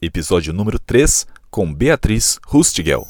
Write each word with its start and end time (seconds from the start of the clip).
episódio 0.00 0.52
número 0.52 0.78
3, 0.78 1.26
com 1.50 1.74
Beatriz 1.74 2.38
Rustigel. 2.46 3.04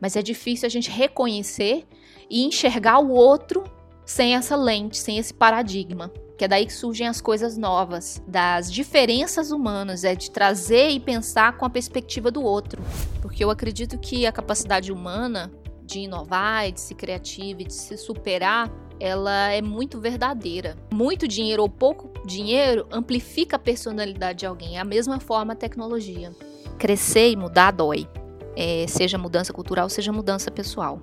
mas 0.00 0.16
é 0.16 0.22
difícil 0.22 0.66
a 0.66 0.68
gente 0.68 0.90
reconhecer 0.90 1.86
e 2.30 2.44
enxergar 2.44 2.98
o 2.98 3.10
outro 3.10 3.64
sem 4.04 4.34
essa 4.34 4.56
lente, 4.56 4.96
sem 4.96 5.18
esse 5.18 5.34
paradigma. 5.34 6.10
Que 6.36 6.44
é 6.44 6.48
daí 6.48 6.66
que 6.66 6.72
surgem 6.72 7.08
as 7.08 7.20
coisas 7.20 7.56
novas, 7.56 8.22
das 8.26 8.72
diferenças 8.72 9.50
humanas, 9.50 10.04
é 10.04 10.14
de 10.14 10.30
trazer 10.30 10.88
e 10.90 11.00
pensar 11.00 11.56
com 11.56 11.64
a 11.64 11.70
perspectiva 11.70 12.30
do 12.30 12.42
outro. 12.42 12.80
Porque 13.20 13.42
eu 13.42 13.50
acredito 13.50 13.98
que 13.98 14.24
a 14.24 14.30
capacidade 14.30 14.92
humana 14.92 15.50
de 15.84 16.00
inovar, 16.00 16.70
de 16.70 16.80
ser 16.80 16.94
criativa, 16.94 17.64
de 17.64 17.74
se 17.74 17.96
superar, 17.96 18.70
ela 19.00 19.50
é 19.50 19.60
muito 19.60 20.00
verdadeira. 20.00 20.76
Muito 20.92 21.26
dinheiro 21.26 21.62
ou 21.62 21.68
pouco 21.68 22.10
dinheiro 22.26 22.86
amplifica 22.90 23.56
a 23.56 23.58
personalidade 23.58 24.40
de 24.40 24.46
alguém. 24.46 24.76
É 24.76 24.80
a 24.80 24.84
mesma 24.84 25.18
forma 25.18 25.54
a 25.54 25.56
tecnologia. 25.56 26.32
Crescer 26.78 27.30
e 27.30 27.36
mudar 27.36 27.72
dói. 27.72 28.08
É, 28.56 28.86
seja 28.88 29.18
mudança 29.18 29.52
cultural, 29.52 29.88
seja 29.88 30.12
mudança 30.12 30.50
pessoal. 30.50 31.00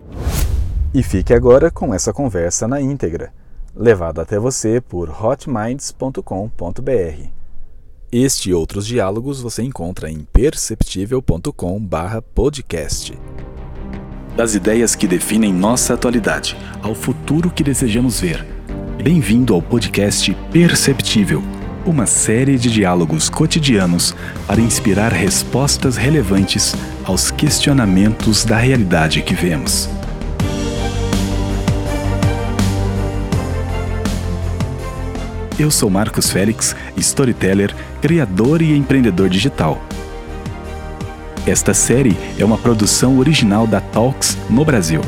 E 0.94 1.01
fique 1.03 1.34
agora 1.34 1.69
com 1.69 1.94
essa 1.94 2.13
conversa 2.13 2.66
na 2.68 2.81
íntegra, 2.81 3.34
levada 3.75 4.22
até 4.22 4.40
você 4.40 4.79
por 4.79 5.09
hotminds.com.br. 5.09 7.28
Este 8.12 8.50
e 8.50 8.53
outros 8.53 8.85
diálogos 8.88 9.41
você 9.41 9.62
encontra 9.62 10.09
em 10.09 10.25
perceptível.com/podcast. 10.31 13.19
Das 14.38 14.56
ideias 14.56 14.96
que 14.96 15.07
definem 15.07 15.53
nossa 15.53 15.96
atualidade 15.96 16.56
ao 16.81 16.96
futuro 16.96 17.50
que 17.50 17.63
desejamos 17.63 18.19
ver. 18.19 18.46
Bem-vindo 19.02 19.53
ao 19.53 19.62
podcast 19.62 20.34
Perceptível, 20.52 21.41
uma 21.85 22.06
série 22.06 22.57
de 22.57 22.69
diálogos 22.72 23.29
cotidianos 23.29 24.16
para 24.47 24.62
inspirar 24.62 25.12
respostas 25.12 25.97
relevantes 25.97 26.73
aos 27.03 27.31
questionamentos 27.31 28.46
da 28.46 28.57
realidade 28.57 29.22
que 29.22 29.34
vemos. 29.34 29.90
Eu 35.57 35.71
sou 35.71 35.89
Marcos 35.89 36.29
Félix, 36.29 36.75
storyteller, 36.97 37.73
criador 38.01 38.61
e 38.61 38.75
empreendedor 38.75 39.29
digital. 39.29 39.81
Esta 41.47 41.73
série 41.73 42.17
é 42.38 42.43
uma 42.43 42.57
produção 42.57 43.17
original 43.17 43.66
da 43.66 43.79
Talks 43.79 44.38
no 44.49 44.66
Brasil. 44.66 44.99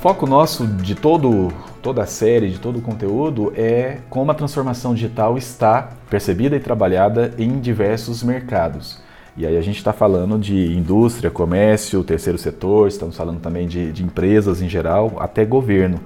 Foco 0.00 0.26
nosso 0.26 0.66
de 0.66 0.94
todo, 0.94 1.52
toda 1.82 2.02
a 2.02 2.06
série, 2.06 2.48
de 2.48 2.58
todo 2.58 2.78
o 2.78 2.82
conteúdo, 2.82 3.52
é 3.54 3.98
como 4.08 4.30
a 4.30 4.34
transformação 4.34 4.94
digital 4.94 5.36
está 5.36 5.90
percebida 6.08 6.56
e 6.56 6.60
trabalhada 6.60 7.34
em 7.36 7.60
diversos 7.60 8.22
mercados. 8.22 8.98
E 9.36 9.46
aí 9.46 9.58
a 9.58 9.60
gente 9.60 9.76
está 9.76 9.92
falando 9.92 10.38
de 10.38 10.74
indústria, 10.74 11.30
comércio, 11.30 12.02
terceiro 12.02 12.38
setor, 12.38 12.88
estamos 12.88 13.14
falando 13.14 13.40
também 13.40 13.68
de, 13.68 13.92
de 13.92 14.02
empresas 14.02 14.62
em 14.62 14.70
geral, 14.70 15.16
até 15.18 15.44
governo. 15.44 16.00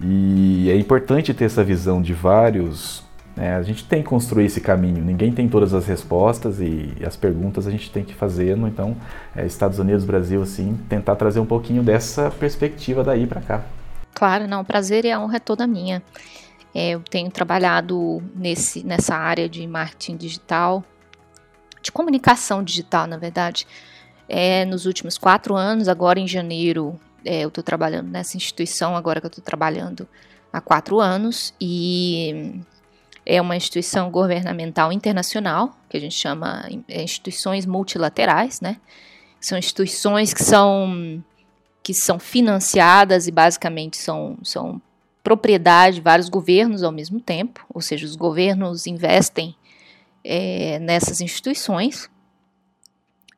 E 0.00 0.70
é 0.70 0.76
importante 0.76 1.34
ter 1.34 1.46
essa 1.46 1.64
visão 1.64 2.00
de 2.00 2.14
vários 2.14 3.03
é, 3.36 3.54
a 3.54 3.62
gente 3.62 3.84
tem 3.84 4.02
que 4.02 4.08
construir 4.08 4.46
esse 4.46 4.60
caminho, 4.60 5.04
ninguém 5.04 5.32
tem 5.32 5.48
todas 5.48 5.74
as 5.74 5.86
respostas 5.86 6.60
e 6.60 6.92
as 7.04 7.16
perguntas 7.16 7.66
a 7.66 7.70
gente 7.70 7.90
tem 7.90 8.04
que 8.04 8.14
fazer. 8.14 8.56
Então, 8.56 8.96
é, 9.34 9.44
Estados 9.44 9.78
Unidos, 9.78 10.04
Brasil, 10.04 10.40
assim, 10.42 10.78
tentar 10.88 11.16
trazer 11.16 11.40
um 11.40 11.46
pouquinho 11.46 11.82
dessa 11.82 12.30
perspectiva 12.30 13.02
daí 13.02 13.26
para 13.26 13.40
cá. 13.40 13.64
Claro, 14.14 14.46
não, 14.46 14.60
o 14.60 14.64
prazer 14.64 15.04
e 15.04 15.10
a 15.10 15.20
honra 15.20 15.36
é 15.36 15.40
toda 15.40 15.66
minha. 15.66 16.00
É, 16.72 16.90
eu 16.90 17.00
tenho 17.00 17.30
trabalhado 17.30 18.22
nesse, 18.34 18.84
nessa 18.84 19.16
área 19.16 19.48
de 19.48 19.66
marketing 19.66 20.16
digital, 20.16 20.84
de 21.82 21.90
comunicação 21.90 22.62
digital, 22.62 23.06
na 23.06 23.16
verdade, 23.16 23.66
é, 24.28 24.64
nos 24.64 24.86
últimos 24.86 25.18
quatro 25.18 25.56
anos. 25.56 25.88
Agora, 25.88 26.20
em 26.20 26.28
janeiro, 26.28 26.98
é, 27.24 27.42
eu 27.42 27.48
estou 27.48 27.64
trabalhando 27.64 28.08
nessa 28.08 28.36
instituição, 28.36 28.96
agora 28.96 29.20
que 29.20 29.26
eu 29.26 29.28
estou 29.28 29.44
trabalhando 29.44 30.06
há 30.52 30.60
quatro 30.60 31.00
anos, 31.00 31.52
e 31.60 32.60
é 33.26 33.40
uma 33.40 33.56
instituição 33.56 34.10
governamental 34.10 34.92
internacional, 34.92 35.76
que 35.88 35.96
a 35.96 36.00
gente 36.00 36.14
chama 36.14 36.68
é, 36.88 37.02
instituições 37.02 37.64
multilaterais, 37.64 38.60
né? 38.60 38.76
São 39.40 39.58
instituições 39.58 40.34
que 40.34 40.42
são, 40.42 41.22
que 41.82 41.94
são 41.94 42.18
financiadas 42.18 43.26
e 43.26 43.30
basicamente 43.30 43.96
são, 43.96 44.38
são 44.42 44.80
propriedade 45.22 45.96
de 45.96 46.02
vários 46.02 46.28
governos 46.28 46.82
ao 46.82 46.92
mesmo 46.92 47.20
tempo, 47.20 47.64
ou 47.72 47.80
seja, 47.80 48.06
os 48.06 48.16
governos 48.16 48.86
investem 48.86 49.54
é, 50.22 50.78
nessas 50.78 51.20
instituições 51.20 52.10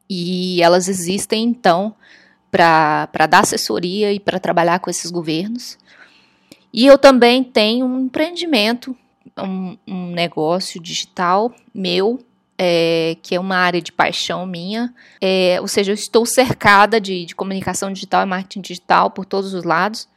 e 0.08 0.62
elas 0.62 0.88
existem 0.88 1.44
então 1.44 1.94
para 2.50 3.26
dar 3.28 3.40
assessoria 3.40 4.12
e 4.12 4.18
para 4.18 4.40
trabalhar 4.40 4.78
com 4.78 4.88
esses 4.88 5.10
governos. 5.10 5.76
E 6.72 6.86
eu 6.86 6.96
também 6.96 7.42
tenho 7.44 7.86
um 7.86 8.00
empreendimento 8.00 8.96
um, 9.38 9.76
um 9.86 10.10
negócio 10.12 10.80
digital 10.80 11.54
meu 11.74 12.18
é, 12.58 13.16
que 13.22 13.34
é 13.34 13.40
uma 13.40 13.56
área 13.56 13.80
de 13.80 13.92
paixão 13.92 14.46
minha. 14.46 14.92
É, 15.20 15.58
ou 15.60 15.68
seja, 15.68 15.92
eu 15.92 15.94
estou 15.94 16.24
cercada 16.24 17.00
de, 17.00 17.26
de 17.26 17.34
comunicação 17.34 17.92
digital 17.92 18.22
e 18.22 18.26
marketing 18.26 18.60
digital 18.60 19.10
por 19.10 19.24
todos 19.24 19.52
os 19.54 19.64
lados. 19.64 20.08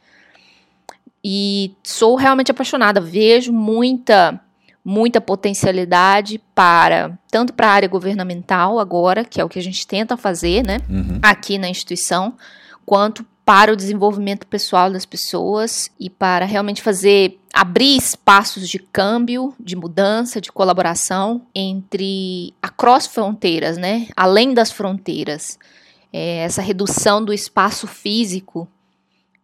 E 1.22 1.74
sou 1.82 2.16
realmente 2.16 2.50
apaixonada. 2.50 3.00
Vejo 3.00 3.52
muita 3.52 4.40
muita 4.82 5.20
potencialidade 5.20 6.40
para 6.54 7.18
tanto 7.30 7.52
para 7.52 7.68
a 7.68 7.72
área 7.72 7.88
governamental 7.88 8.78
agora, 8.78 9.24
que 9.24 9.38
é 9.38 9.44
o 9.44 9.48
que 9.48 9.58
a 9.58 9.62
gente 9.62 9.86
tenta 9.86 10.16
fazer, 10.16 10.64
né, 10.64 10.78
uhum. 10.88 11.18
aqui 11.22 11.58
na 11.58 11.68
instituição, 11.68 12.34
quanto 12.86 13.24
para 13.50 13.72
o 13.72 13.76
desenvolvimento 13.76 14.46
pessoal 14.46 14.92
das 14.92 15.04
pessoas 15.04 15.90
e 15.98 16.08
para 16.08 16.44
realmente 16.44 16.80
fazer 16.80 17.36
abrir 17.52 17.96
espaços 17.96 18.68
de 18.68 18.78
câmbio, 18.78 19.52
de 19.58 19.74
mudança, 19.74 20.40
de 20.40 20.52
colaboração 20.52 21.44
entre 21.52 22.54
across 22.62 23.08
fronteiras, 23.08 23.76
né? 23.76 24.06
Além 24.16 24.54
das 24.54 24.70
fronteiras. 24.70 25.58
É, 26.12 26.44
essa 26.44 26.62
redução 26.62 27.24
do 27.24 27.32
espaço 27.32 27.88
físico 27.88 28.68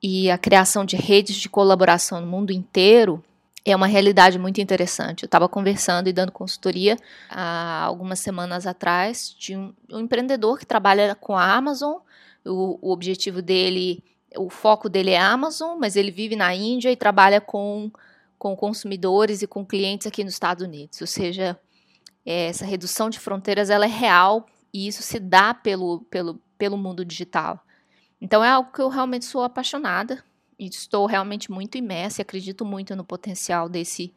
e 0.01 0.31
a 0.31 0.39
criação 0.39 0.85
de 0.85 0.95
redes 0.95 1.35
de 1.35 1.49
colaboração 1.49 2.21
no 2.21 2.29
mundo 2.29 2.53
inteiro 2.53 3.21
é 3.65 3.75
uma 3.75 3.89
realidade 3.89 4.39
muito 4.39 4.61
interessante. 4.61 5.25
Eu 5.25 5.27
estava 5.27 5.49
conversando 5.49 6.09
e 6.09 6.13
dando 6.13 6.31
consultoria 6.31 6.97
há 7.29 7.83
algumas 7.83 8.21
semanas 8.21 8.69
atrás 8.69 9.35
de 9.37 9.57
um, 9.57 9.75
um 9.91 9.99
empreendedor 9.99 10.61
que 10.61 10.65
trabalha 10.65 11.17
com 11.17 11.37
a 11.37 11.57
Amazon 11.57 11.97
o, 12.47 12.79
o 12.81 12.93
objetivo 12.93 13.43
dele, 13.43 14.03
o 14.37 14.49
foco 14.49 14.89
dele 14.89 15.11
é 15.11 15.19
Amazon, 15.19 15.79
mas 15.79 15.97
ele 15.97 16.11
vive 16.11 16.37
na 16.37 16.55
Índia 16.55 16.91
e 16.91 16.97
trabalha 16.97 17.41
com, 17.41 17.91
com 18.39 18.57
consumidores 18.57 19.43
e 19.43 19.47
com 19.47 19.65
clientes 19.65 20.07
aqui 20.07 20.23
nos 20.25 20.35
Estados 20.35 20.65
Unidos. 20.65 21.01
Ou 21.01 21.07
seja, 21.07 21.59
é, 22.25 22.49
essa 22.49 22.65
redução 22.65 23.11
de 23.11 23.19
fronteiras 23.19 23.71
ela 23.71 23.85
é 23.85 23.89
real 23.89 24.47
e 24.73 24.87
isso 24.87 25.03
se 25.03 25.19
dá 25.19 25.53
pelo, 25.53 26.01
pelo, 26.11 26.41
pelo 26.57 26.77
mundo 26.77 27.05
digital. 27.05 27.61
Então 28.21 28.43
é 28.43 28.49
algo 28.49 28.73
que 28.73 28.81
eu 28.81 28.89
realmente 28.89 29.25
sou 29.25 29.43
apaixonada 29.43 30.23
e 30.59 30.67
estou 30.67 31.07
realmente 31.07 31.51
muito 31.51 31.77
imersa 31.77 32.21
e 32.21 32.23
acredito 32.23 32.65
muito 32.65 32.97
no 32.97 33.05
potencial 33.05 33.69
desse, 33.69 34.15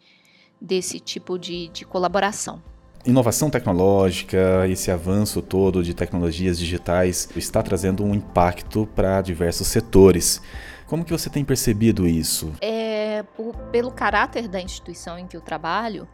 desse 0.60 1.00
tipo 1.00 1.38
de, 1.38 1.68
de 1.70 1.86
colaboração 1.86 2.64
inovação 3.06 3.50
tecnológica, 3.50 4.68
esse 4.68 4.92
avanço 4.92 5.42
todo 5.42 5.84
de 5.84 5.94
tecnologias 5.94 6.60
digitais 6.60 7.30
está 7.36 7.64
trazendo 7.64 8.04
um 8.04 8.14
impacto 8.14 8.88
para 8.96 9.22
diversos 9.22 9.68
setores. 9.68 10.42
Como 10.86 11.06
que 11.06 11.12
você 11.12 11.30
tem 11.30 11.46
percebido 11.46 12.08
isso? 12.08 12.52
É, 12.62 13.24
por, 13.36 13.56
pelo 13.72 13.92
caráter 13.92 14.48
da 14.48 14.60
instituição 14.60 15.18
em 15.18 15.28
que 15.28 15.38
eu 15.38 15.42
trabalho, 15.42 16.08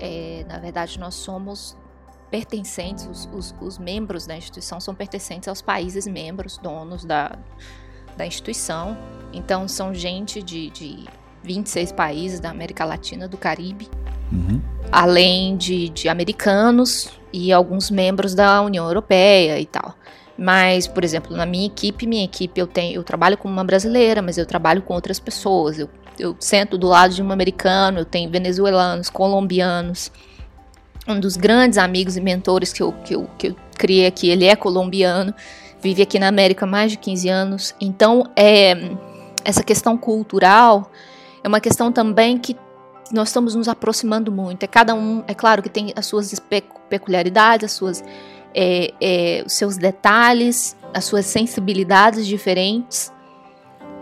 é, 0.00 0.44
na 0.48 0.58
verdade 0.58 0.98
nós 0.98 1.14
somos 1.14 1.76
pertencentes, 2.30 3.06
os, 3.06 3.28
os, 3.32 3.54
os, 3.60 3.78
membros 3.78 4.26
da 4.26 4.36
instituição 4.36 4.80
são 4.80 4.94
pertencentes 4.94 5.48
aos 5.48 5.62
países 5.62 6.06
membros, 6.06 6.58
donos 6.58 7.04
da, 7.04 7.38
da 8.16 8.26
instituição. 8.26 8.98
Então 9.32 9.66
são 9.66 9.94
gente 9.94 10.42
de, 10.42 10.68
de 10.70 11.06
26 11.42 11.92
países 11.92 12.38
da 12.38 12.50
América 12.50 12.84
Latina, 12.84 13.26
do 13.26 13.38
Caribe. 13.38 13.88
Uhum 14.30 14.60
além 14.90 15.56
de, 15.56 15.88
de 15.88 16.08
americanos 16.08 17.08
e 17.32 17.52
alguns 17.52 17.90
membros 17.90 18.34
da 18.34 18.62
União 18.62 18.86
Europeia 18.86 19.60
e 19.60 19.66
tal. 19.66 19.94
Mas, 20.36 20.86
por 20.86 21.04
exemplo, 21.04 21.36
na 21.36 21.44
minha 21.44 21.66
equipe, 21.66 22.06
minha 22.06 22.24
equipe 22.24 22.60
eu 22.60 22.66
tenho, 22.66 22.94
eu 22.94 23.02
trabalho 23.02 23.36
com 23.36 23.48
uma 23.48 23.64
brasileira, 23.64 24.22
mas 24.22 24.38
eu 24.38 24.46
trabalho 24.46 24.82
com 24.82 24.94
outras 24.94 25.18
pessoas. 25.18 25.78
Eu, 25.78 25.88
eu 26.18 26.36
sento 26.38 26.78
do 26.78 26.86
lado 26.86 27.12
de 27.12 27.22
um 27.22 27.32
americano, 27.32 27.98
eu 27.98 28.04
tenho 28.04 28.30
venezuelanos, 28.30 29.10
colombianos. 29.10 30.12
Um 31.08 31.18
dos 31.18 31.36
grandes 31.36 31.76
amigos 31.76 32.16
e 32.16 32.20
mentores 32.20 32.72
que 32.72 32.82
eu, 32.82 32.92
que 33.04 33.16
eu, 33.16 33.28
que 33.36 33.48
eu 33.48 33.56
criei 33.76 34.06
aqui, 34.06 34.28
ele 34.28 34.44
é 34.44 34.54
colombiano, 34.54 35.34
vive 35.82 36.02
aqui 36.02 36.18
na 36.18 36.28
América 36.28 36.66
há 36.66 36.68
mais 36.68 36.92
de 36.92 36.98
15 36.98 37.28
anos. 37.28 37.74
Então, 37.80 38.24
é, 38.36 38.76
essa 39.44 39.64
questão 39.64 39.96
cultural 39.96 40.90
é 41.42 41.48
uma 41.48 41.60
questão 41.60 41.90
também 41.90 42.38
que 42.38 42.56
nós 43.12 43.28
estamos 43.28 43.54
nos 43.54 43.68
aproximando 43.68 44.30
muito. 44.30 44.62
É 44.62 44.66
cada 44.66 44.94
um, 44.94 45.22
é 45.26 45.34
claro 45.34 45.62
que 45.62 45.68
tem 45.68 45.92
as 45.96 46.06
suas 46.06 46.34
peculiaridades, 46.88 47.64
as 47.64 47.72
suas, 47.72 48.04
é, 48.54 48.92
é, 49.00 49.42
os 49.46 49.52
seus 49.52 49.76
detalhes, 49.76 50.76
as 50.92 51.04
suas 51.04 51.26
sensibilidades 51.26 52.26
diferentes. 52.26 53.12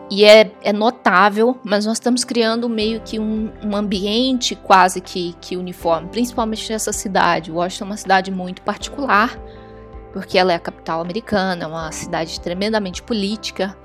E 0.09 0.25
é, 0.25 0.53
é 0.63 0.73
notável, 0.73 1.59
mas 1.65 1.85
nós 1.85 1.97
estamos 1.97 2.23
criando 2.23 2.69
meio 2.69 3.01
que 3.01 3.19
um, 3.19 3.51
um 3.63 3.75
ambiente 3.75 4.55
quase 4.55 5.01
que, 5.01 5.35
que 5.41 5.57
uniforme, 5.57 6.09
principalmente 6.09 6.71
nessa 6.71 6.93
cidade. 6.93 7.51
Washington 7.51 7.85
é 7.85 7.89
uma 7.89 7.97
cidade 7.97 8.31
muito 8.31 8.63
particular, 8.63 9.37
porque 10.13 10.39
ela 10.39 10.53
é 10.53 10.57
a 10.57 10.61
capital 10.61 11.01
americana, 11.01 11.65
é 11.65 11.67
uma 11.67 11.91
cidade 11.91 12.41
tremendamente 12.41 13.03
política, 13.03 13.77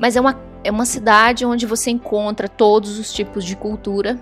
mas 0.00 0.16
é 0.16 0.20
uma, 0.20 0.40
é 0.64 0.70
uma 0.70 0.86
cidade 0.86 1.44
onde 1.44 1.66
você 1.66 1.90
encontra 1.90 2.48
todos 2.48 2.98
os 2.98 3.12
tipos 3.12 3.44
de 3.44 3.54
cultura 3.54 4.18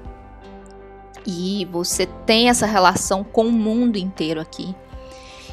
e 1.24 1.66
você 1.70 2.06
tem 2.26 2.48
essa 2.48 2.66
relação 2.66 3.22
com 3.22 3.46
o 3.46 3.52
mundo 3.52 3.96
inteiro 3.96 4.40
aqui. 4.40 4.74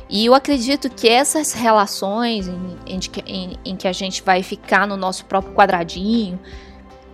E 0.10 0.26
eu 0.26 0.34
acredito 0.34 0.90
que 0.90 1.08
essas 1.08 1.54
relações 1.54 2.48
em, 2.48 2.78
em, 2.86 3.00
em, 3.26 3.60
em 3.66 3.76
que 3.76 3.88
a 3.88 3.94
gente 3.94 4.24
vai 4.24 4.42
ficar 4.42 4.88
no 4.88 4.98
nosso 4.98 5.26
próprio 5.26 5.54
quadradinho 5.54 6.40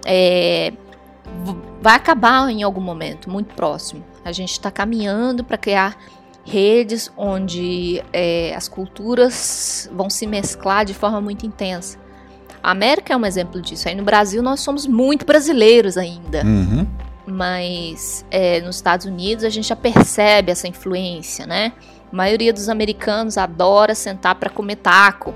é, 0.05 0.73
vai 1.81 1.95
acabar 1.95 2.49
em 2.49 2.63
algum 2.63 2.81
momento 2.81 3.29
muito 3.29 3.53
próximo. 3.55 4.03
A 4.23 4.31
gente 4.31 4.51
está 4.51 4.69
caminhando 4.69 5.43
para 5.43 5.57
criar 5.57 5.97
redes 6.43 7.11
onde 7.17 8.03
é, 8.11 8.53
as 8.55 8.67
culturas 8.67 9.89
vão 9.93 10.09
se 10.09 10.25
mesclar 10.27 10.85
de 10.85 10.93
forma 10.93 11.21
muito 11.21 11.45
intensa. 11.45 11.97
A 12.63 12.71
América 12.71 13.13
é 13.13 13.17
um 13.17 13.25
exemplo 13.25 13.61
disso. 13.61 13.87
Aí 13.87 13.95
no 13.95 14.03
Brasil 14.03 14.41
nós 14.41 14.59
somos 14.59 14.85
muito 14.85 15.25
brasileiros 15.25 15.97
ainda. 15.97 16.43
Uhum. 16.43 16.87
Mas 17.25 18.25
é, 18.29 18.61
nos 18.61 18.75
Estados 18.75 19.05
Unidos 19.05 19.43
a 19.43 19.49
gente 19.49 19.67
já 19.67 19.75
percebe 19.75 20.51
essa 20.51 20.67
influência, 20.67 21.45
né? 21.45 21.73
A 22.11 22.15
maioria 22.15 22.51
dos 22.51 22.67
americanos 22.67 23.37
adora 23.37 23.95
sentar 23.95 24.35
para 24.35 24.49
comer 24.49 24.77
taco. 24.77 25.33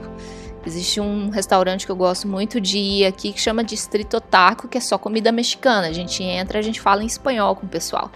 Existe 0.65 0.99
um 0.99 1.29
restaurante 1.29 1.85
que 1.85 1.91
eu 1.91 1.95
gosto 1.95 2.27
muito 2.27 2.59
de 2.59 2.77
ir 2.77 3.05
aqui 3.05 3.31
que 3.31 3.39
chama 3.39 3.63
Distrito 3.63 4.19
Taco, 4.19 4.67
que 4.67 4.77
é 4.77 4.81
só 4.81 4.97
comida 4.97 5.31
mexicana. 5.31 5.87
A 5.87 5.93
gente 5.93 6.23
entra, 6.23 6.57
a 6.57 6.61
gente 6.61 6.81
fala 6.81 7.03
em 7.03 7.05
espanhol 7.05 7.55
com 7.55 7.67
o 7.67 7.69
pessoal. 7.69 8.11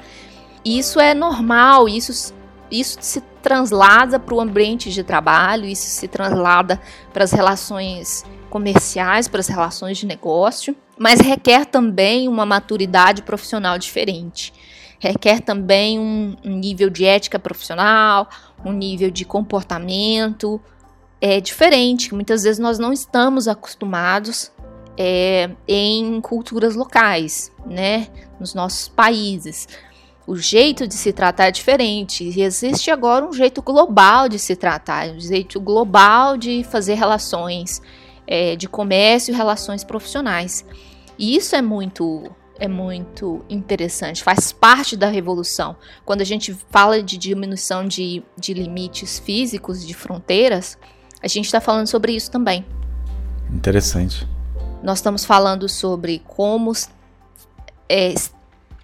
Isso 0.66 1.00
é 1.00 1.14
normal, 1.14 1.88
isso, 1.88 2.34
isso 2.72 2.98
se 3.00 3.22
translada 3.42 4.20
para 4.20 4.34
o 4.34 4.42
ambiente 4.42 4.92
de 4.92 5.04
trabalho, 5.04 5.66
isso 5.66 5.88
se 5.88 6.08
translada 6.08 6.82
para 7.14 7.24
as 7.24 7.32
relações 7.32 8.26
comerciais, 8.50 9.28
para 9.28 9.40
as 9.40 9.48
relações 9.48 9.98
de 9.98 10.06
negócio, 10.06 10.76
mas 10.98 11.22
requer 11.22 11.66
também 11.66 12.28
uma 12.28 12.46
maturidade 12.46 13.22
profissional 13.22 13.78
diferente. 13.78 14.54
Requer 15.00 15.40
também 15.40 15.98
um, 15.98 16.36
um 16.44 16.58
nível 16.58 16.90
de 16.90 17.06
ética 17.06 17.40
profissional, 17.40 18.28
um 18.66 18.74
nível 18.74 19.10
de 19.10 19.24
comportamento 19.24 20.60
é 21.22 21.40
diferente, 21.40 22.10
que 22.10 22.16
muitas 22.16 22.44
vezes 22.44 22.60
nós 22.60 22.80
não 22.80 22.94
estamos 22.94 23.48
acostumados 23.48 24.52
é, 24.98 25.50
em 25.68 26.20
culturas 26.22 26.76
locais, 26.76 27.52
né, 27.66 28.08
nos 28.40 28.54
nossos 28.54 28.88
países. 28.90 29.68
O 30.26 30.36
jeito 30.36 30.88
de 30.88 30.94
se 30.94 31.12
tratar 31.12 31.48
é 31.48 31.52
diferente. 31.52 32.24
E 32.24 32.42
existe 32.42 32.92
agora 32.92 33.26
um 33.26 33.34
jeito 33.34 33.62
global 33.62 34.30
de 34.30 34.38
se 34.38 34.56
tratar, 34.56 35.08
um 35.10 35.20
jeito 35.20 35.60
global 35.60 36.38
de 36.38 36.64
fazer 36.64 36.94
relações 36.94 37.82
é, 38.30 38.56
de 38.56 38.70
comércio 38.70 39.34
e 39.34 39.36
relações 39.36 39.84
profissionais. 39.84 40.64
E 41.18 41.36
isso 41.36 41.56
é 41.56 41.62
muito 41.62 42.32
é 42.62 42.68
muito 42.68 43.42
interessante, 43.50 44.22
faz 44.22 44.52
parte 44.52 44.98
da 44.98 45.08
revolução. 45.08 45.78
Quando 46.04 46.20
a 46.20 46.26
gente 46.26 46.54
fala 46.70 47.02
de 47.02 47.18
diminuição 47.18 47.88
de, 47.88 48.22
de 48.38 48.54
limites 48.54 49.18
físicos, 49.18 49.88
de 49.88 49.94
fronteiras, 49.94 50.78
a 51.24 51.28
gente 51.30 51.46
está 51.46 51.62
falando 51.62 51.88
sobre 51.88 52.12
isso 52.12 52.30
também. 52.30 52.66
Interessante. 53.50 54.28
Nós 54.84 54.98
estamos 54.98 55.24
falando 55.24 55.70
sobre 55.70 56.22
como 56.28 56.74
é, 57.88 58.14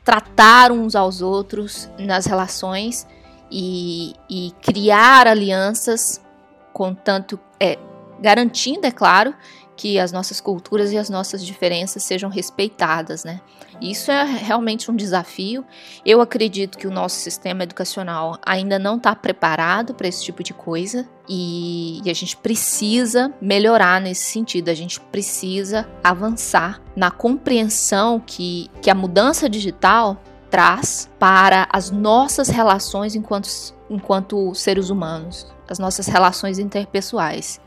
tratar 0.05 0.71
uns 0.71 0.95
aos 0.95 1.21
outros 1.21 1.89
nas 1.99 2.25
relações 2.25 3.05
e, 3.51 4.13
e 4.29 4.53
criar 4.61 5.27
alianças, 5.27 6.21
contanto, 6.71 7.37
é, 7.59 7.77
garantindo, 8.25 8.87
é 8.87 8.91
claro, 8.91 9.35
que 9.75 9.99
as 9.99 10.11
nossas 10.11 10.41
culturas 10.41 10.91
e 10.91 10.97
as 10.97 11.11
nossas 11.11 11.45
diferenças 11.45 12.01
sejam 12.01 12.27
respeitadas, 12.27 13.23
né? 13.23 13.39
Isso 13.79 14.09
é 14.09 14.23
realmente 14.23 14.89
um 14.89 14.95
desafio. 14.95 15.63
Eu 16.03 16.21
acredito 16.21 16.75
que 16.75 16.87
o 16.87 16.91
nosso 16.91 17.17
sistema 17.17 17.61
educacional 17.61 18.39
ainda 18.43 18.79
não 18.79 18.97
está 18.97 19.15
preparado 19.15 19.93
para 19.93 20.07
esse 20.07 20.23
tipo 20.23 20.41
de 20.41 20.55
coisa 20.55 21.07
e, 21.29 22.01
e, 22.03 22.09
a 22.09 22.13
gente 22.15 22.35
precisa 22.35 23.31
melhorar 23.39 24.01
nesse 24.01 24.23
sentido. 24.31 24.69
A 24.69 24.73
gente 24.73 24.99
precisa 24.99 25.87
avançar 26.03 26.81
na 26.95 27.11
compreensão 27.11 28.19
que, 28.25 28.71
que 28.81 28.89
a 28.89 28.95
mudança 28.95 29.47
digital 29.47 30.19
traz 30.49 31.11
para 31.19 31.67
as 31.71 31.91
nossas 31.91 32.49
relações 32.49 33.13
enquanto 33.13 33.49
enquanto 33.87 34.55
seres 34.55 34.89
humanos, 34.89 35.45
as 35.69 35.77
nossas 35.77 36.07
relações 36.07 36.57
interpessoais 36.57 37.61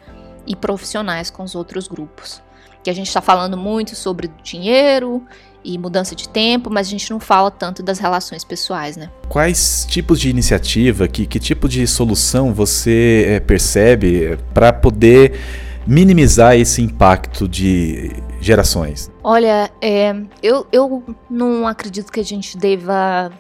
e 0.48 0.56
profissionais 0.56 1.30
com 1.30 1.42
os 1.42 1.54
outros 1.54 1.86
grupos. 1.86 2.42
Que 2.82 2.90
a 2.90 2.92
gente 2.92 3.08
está 3.08 3.20
falando 3.20 3.56
muito 3.56 3.94
sobre 3.94 4.30
dinheiro 4.42 5.22
e 5.64 5.76
mudança 5.76 6.14
de 6.14 6.28
tempo, 6.28 6.70
mas 6.70 6.86
a 6.86 6.90
gente 6.90 7.10
não 7.10 7.20
fala 7.20 7.50
tanto 7.50 7.82
das 7.82 7.98
relações 7.98 8.44
pessoais, 8.44 8.96
né? 8.96 9.10
Quais 9.28 9.86
tipos 9.88 10.18
de 10.18 10.30
iniciativa, 10.30 11.06
que, 11.06 11.26
que 11.26 11.38
tipo 11.38 11.68
de 11.68 11.86
solução 11.86 12.54
você 12.54 13.26
é, 13.28 13.40
percebe 13.40 14.24
eh, 14.24 14.38
para 14.54 14.72
poder 14.72 15.38
minimizar 15.86 16.56
esse 16.56 16.80
impacto 16.80 17.48
de 17.48 18.12
gerações? 18.40 19.10
Olha, 19.22 19.70
é, 19.82 20.14
eu, 20.42 20.66
eu 20.70 21.02
não 21.28 21.66
acredito 21.66 22.12
que 22.12 22.20
a 22.20 22.24
gente 22.24 22.56
deva, 22.56 23.32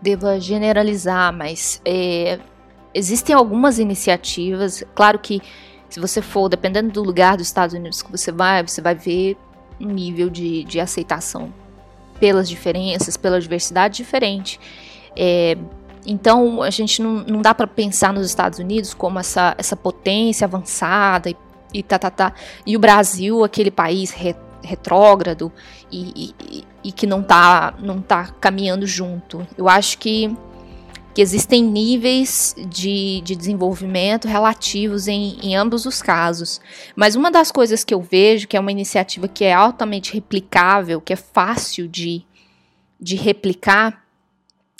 deva 0.00 0.38
generalizar, 0.38 1.32
mas 1.32 1.80
é, 1.84 2.38
existem 2.94 3.34
algumas 3.34 3.78
iniciativas. 3.78 4.84
Claro 4.94 5.18
que 5.18 5.42
se 5.88 6.00
você 6.00 6.20
for, 6.20 6.48
dependendo 6.48 6.90
do 6.90 7.02
lugar 7.02 7.36
dos 7.36 7.46
Estados 7.46 7.74
Unidos 7.74 8.02
que 8.02 8.10
você 8.10 8.32
vai, 8.32 8.66
você 8.66 8.80
vai 8.80 8.94
ver 8.94 9.36
um 9.80 9.88
nível 9.88 10.28
de, 10.28 10.64
de 10.64 10.80
aceitação 10.80 11.52
pelas 12.18 12.48
diferenças, 12.48 13.16
pela 13.16 13.40
diversidade 13.40 13.96
diferente. 13.96 14.58
É, 15.14 15.56
então, 16.06 16.62
a 16.62 16.70
gente 16.70 17.02
não, 17.02 17.14
não 17.24 17.42
dá 17.42 17.52
para 17.52 17.66
pensar 17.66 18.12
nos 18.12 18.26
Estados 18.26 18.58
Unidos 18.58 18.94
como 18.94 19.18
essa, 19.18 19.54
essa 19.58 19.76
potência 19.76 20.44
avançada 20.44 21.28
e, 21.28 21.36
e 21.74 21.82
tá, 21.82 21.98
tá, 21.98 22.10
tá. 22.10 22.32
E 22.64 22.76
o 22.76 22.78
Brasil, 22.78 23.42
aquele 23.42 23.70
país 23.70 24.12
re, 24.12 24.34
retrógrado 24.62 25.52
e, 25.90 26.32
e, 26.40 26.64
e, 26.84 26.92
que 26.92 27.06
não 27.06 27.22
tá, 27.22 27.74
não 27.80 28.00
tá 28.00 28.28
caminhando 28.40 28.86
junto. 28.86 29.46
Eu 29.58 29.68
acho 29.68 29.98
que 29.98 30.34
que 31.16 31.22
existem 31.22 31.64
níveis 31.64 32.54
de, 32.68 33.22
de 33.22 33.34
desenvolvimento 33.34 34.28
relativos 34.28 35.08
em, 35.08 35.38
em 35.42 35.56
ambos 35.56 35.86
os 35.86 36.02
casos. 36.02 36.60
Mas 36.94 37.14
uma 37.14 37.30
das 37.30 37.50
coisas 37.50 37.82
que 37.82 37.94
eu 37.94 38.02
vejo, 38.02 38.46
que 38.46 38.54
é 38.54 38.60
uma 38.60 38.70
iniciativa 38.70 39.26
que 39.26 39.42
é 39.42 39.54
altamente 39.54 40.12
replicável, 40.12 41.00
que 41.00 41.14
é 41.14 41.16
fácil 41.16 41.88
de, 41.88 42.22
de 43.00 43.16
replicar, 43.16 44.04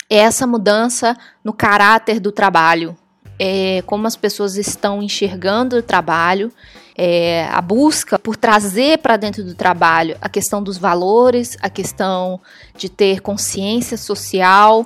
é 0.07 0.17
essa 0.17 0.45
mudança 0.45 1.17
no 1.43 1.53
caráter 1.53 2.19
do 2.19 2.31
trabalho. 2.31 2.95
É, 3.39 3.81
como 3.87 4.05
as 4.05 4.15
pessoas 4.15 4.57
estão 4.57 5.01
enxergando 5.01 5.77
o 5.77 5.81
trabalho, 5.81 6.53
é, 6.95 7.47
a 7.51 7.61
busca 7.61 8.19
por 8.19 8.35
trazer 8.35 8.99
para 8.99 9.17
dentro 9.17 9.43
do 9.43 9.55
trabalho 9.55 10.15
a 10.21 10.29
questão 10.29 10.61
dos 10.61 10.77
valores, 10.77 11.57
a 11.63 11.69
questão 11.69 12.39
de 12.77 12.89
ter 12.89 13.21
consciência 13.21 13.97
social, 13.97 14.85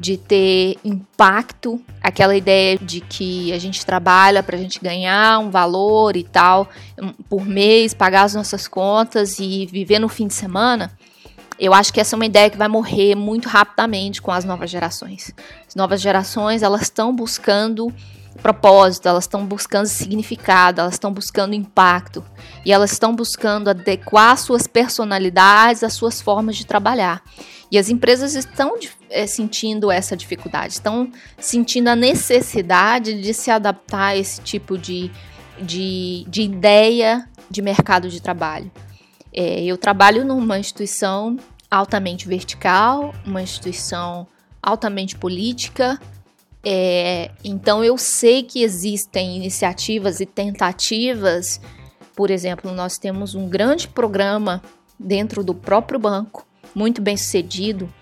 de 0.00 0.16
ter 0.16 0.78
impacto, 0.82 1.78
aquela 2.02 2.34
ideia 2.34 2.78
de 2.78 3.02
que 3.02 3.52
a 3.52 3.58
gente 3.58 3.84
trabalha 3.84 4.42
para 4.42 4.56
a 4.56 4.58
gente 4.58 4.80
ganhar 4.80 5.38
um 5.40 5.50
valor 5.50 6.16
e 6.16 6.24
tal 6.24 6.66
por 7.28 7.44
mês, 7.44 7.92
pagar 7.92 8.22
as 8.22 8.34
nossas 8.34 8.66
contas 8.66 9.38
e 9.38 9.66
viver 9.66 9.98
no 9.98 10.08
fim 10.08 10.26
de 10.26 10.32
semana. 10.32 10.90
Eu 11.58 11.74
acho 11.74 11.92
que 11.92 12.00
essa 12.00 12.14
é 12.14 12.16
uma 12.16 12.24
ideia 12.24 12.48
que 12.48 12.56
vai 12.56 12.68
morrer 12.68 13.14
muito 13.14 13.46
rapidamente 13.46 14.22
com 14.22 14.32
as 14.32 14.46
novas 14.46 14.70
gerações. 14.70 15.34
As 15.68 15.74
novas 15.74 16.00
gerações, 16.00 16.62
elas 16.62 16.80
estão 16.80 17.14
buscando 17.14 17.94
propósito, 18.40 19.08
elas 19.08 19.24
estão 19.24 19.46
buscando 19.46 19.86
significado, 19.86 20.80
elas 20.80 20.94
estão 20.94 21.12
buscando 21.12 21.54
impacto 21.54 22.24
e 22.64 22.72
elas 22.72 22.92
estão 22.92 23.14
buscando 23.14 23.70
adequar 23.70 24.36
suas 24.36 24.66
personalidades 24.66 25.84
às 25.84 25.92
suas 25.92 26.20
formas 26.20 26.56
de 26.56 26.66
trabalhar. 26.66 27.22
E 27.70 27.78
as 27.78 27.88
empresas 27.88 28.34
estão 28.34 28.74
é, 29.08 29.26
sentindo 29.26 29.90
essa 29.90 30.16
dificuldade, 30.16 30.72
estão 30.72 31.10
sentindo 31.38 31.88
a 31.88 31.96
necessidade 31.96 33.20
de 33.20 33.32
se 33.32 33.50
adaptar 33.50 34.08
a 34.08 34.16
esse 34.16 34.40
tipo 34.40 34.76
de, 34.76 35.10
de, 35.60 36.24
de 36.28 36.42
ideia 36.42 37.28
de 37.48 37.62
mercado 37.62 38.08
de 38.08 38.20
trabalho. 38.20 38.70
É, 39.32 39.62
eu 39.62 39.78
trabalho 39.78 40.24
numa 40.24 40.58
instituição 40.58 41.36
altamente 41.70 42.26
vertical, 42.26 43.14
uma 43.24 43.40
instituição 43.40 44.26
altamente 44.60 45.16
política, 45.16 46.00
é, 46.64 47.30
então 47.42 47.82
eu 47.82 47.96
sei 47.96 48.42
que 48.42 48.62
existem 48.62 49.36
iniciativas 49.36 50.20
e 50.20 50.26
tentativas. 50.26 51.60
Por 52.14 52.30
exemplo, 52.30 52.72
nós 52.72 52.98
temos 52.98 53.34
um 53.34 53.48
grande 53.48 53.88
programa 53.88 54.62
dentro 54.98 55.42
do 55.42 55.54
próprio 55.54 55.98
banco, 55.98 56.46
muito 56.74 57.00
bem 57.00 57.16
sucedido, 57.16 57.92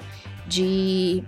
de, 0.46 1.22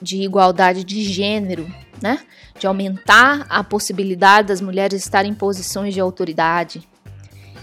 de 0.00 0.22
igualdade 0.22 0.84
de 0.84 1.02
gênero, 1.02 1.66
né? 2.02 2.18
De 2.58 2.66
aumentar 2.66 3.46
a 3.48 3.64
possibilidade 3.64 4.48
das 4.48 4.60
mulheres 4.60 5.02
estarem 5.02 5.32
em 5.32 5.34
posições 5.34 5.94
de 5.94 6.00
autoridade. 6.00 6.86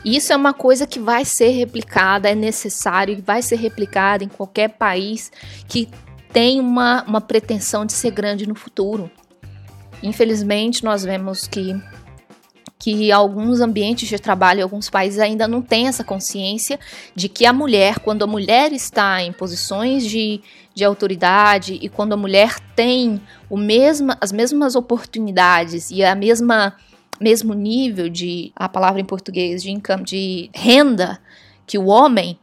Isso 0.04 0.32
é 0.34 0.36
uma 0.36 0.54
coisa 0.54 0.88
que 0.88 0.98
vai 0.98 1.26
ser 1.26 1.50
replicada, 1.50 2.30
é 2.30 2.36
necessário 2.36 3.18
e 3.18 3.22
vai 3.22 3.42
ser 3.42 3.58
replicada 3.58 4.24
em 4.24 4.30
qualquer 4.30 4.70
país 4.70 5.32
que 5.68 5.90
tem 6.32 6.60
uma, 6.60 7.04
uma 7.04 7.22
pretensão 7.22 7.86
de 7.86 7.94
ser 7.94 8.12
grande 8.12 8.48
no 8.48 8.56
futuro. 8.56 9.10
Infelizmente, 10.02 10.84
nós 10.84 11.04
vemos 11.04 11.48
que, 11.48 11.76
que 12.78 13.12
alguns 13.12 13.60
ambientes 13.60 14.08
de 14.08 14.20
trabalho, 14.20 14.64
alguns 14.64 14.90
países 14.90 15.20
ainda 15.20 15.48
não 15.48 15.62
têm 15.62 15.88
essa 15.88 16.04
consciência 16.04 16.80
de 17.16 17.28
que 17.28 17.46
a 17.46 17.52
mulher, 17.52 18.00
quando 18.00 18.24
a 18.24 18.28
mulher 18.28 18.72
está 18.72 19.22
em 19.22 19.34
posições 19.34 20.06
de, 20.06 20.42
de 20.74 20.86
autoridade 20.86 21.78
e 21.82 21.90
quando 21.90 22.14
a 22.14 22.18
mulher 22.18 22.60
tem 22.76 23.22
o 23.50 23.58
mesma, 23.58 24.18
as 24.22 24.32
mesmas 24.32 24.76
oportunidades 24.76 25.90
e 25.92 26.04
a 26.04 26.16
mesma 26.16 26.76
mesmo 27.20 27.54
nível 27.54 28.08
de 28.08 28.54
a 28.56 28.70
palavra 28.70 29.02
em 29.02 29.04
português 29.06 29.62
de 29.62 29.70
income 29.70 30.06
de 30.06 30.50
renda 30.56 31.20
que 31.68 31.78
o 31.78 31.88
homem, 31.88 32.40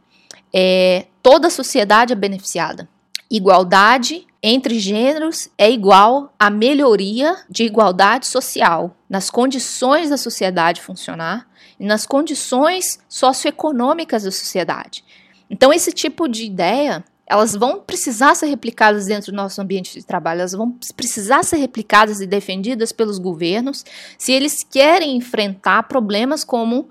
é, 0.53 1.07
toda 1.23 1.47
a 1.47 1.49
sociedade 1.49 2.13
é 2.13 2.15
beneficiada. 2.15 2.87
Igualdade 3.29 4.25
entre 4.41 4.79
gêneros 4.79 5.49
é 5.57 5.69
igual 5.69 6.33
a 6.39 6.49
melhoria 6.49 7.35
de 7.49 7.63
igualdade 7.63 8.27
social 8.27 8.95
nas 9.09 9.29
condições 9.29 10.09
da 10.09 10.17
sociedade 10.17 10.81
funcionar 10.81 11.47
e 11.79 11.85
nas 11.85 12.05
condições 12.05 12.99
socioeconômicas 13.09 14.23
da 14.23 14.31
sociedade. 14.31 15.03
Então, 15.49 15.73
esse 15.73 15.91
tipo 15.91 16.27
de 16.27 16.45
ideia 16.45 17.03
elas 17.29 17.53
vão 17.53 17.81
precisar 17.81 18.35
ser 18.35 18.45
replicadas 18.45 19.07
dentro 19.07 19.33
do 19.33 19.35
nosso 19.35 19.61
ambiente 19.61 19.93
de 19.93 20.05
trabalho, 20.05 20.39
elas 20.39 20.53
vão 20.53 20.71
precisar 20.95 21.43
ser 21.43 21.57
replicadas 21.57 22.21
e 22.21 22.25
defendidas 22.25 22.93
pelos 22.93 23.19
governos 23.19 23.83
se 24.17 24.31
eles 24.31 24.63
querem 24.63 25.17
enfrentar 25.17 25.83
problemas 25.83 26.45
como, 26.45 26.87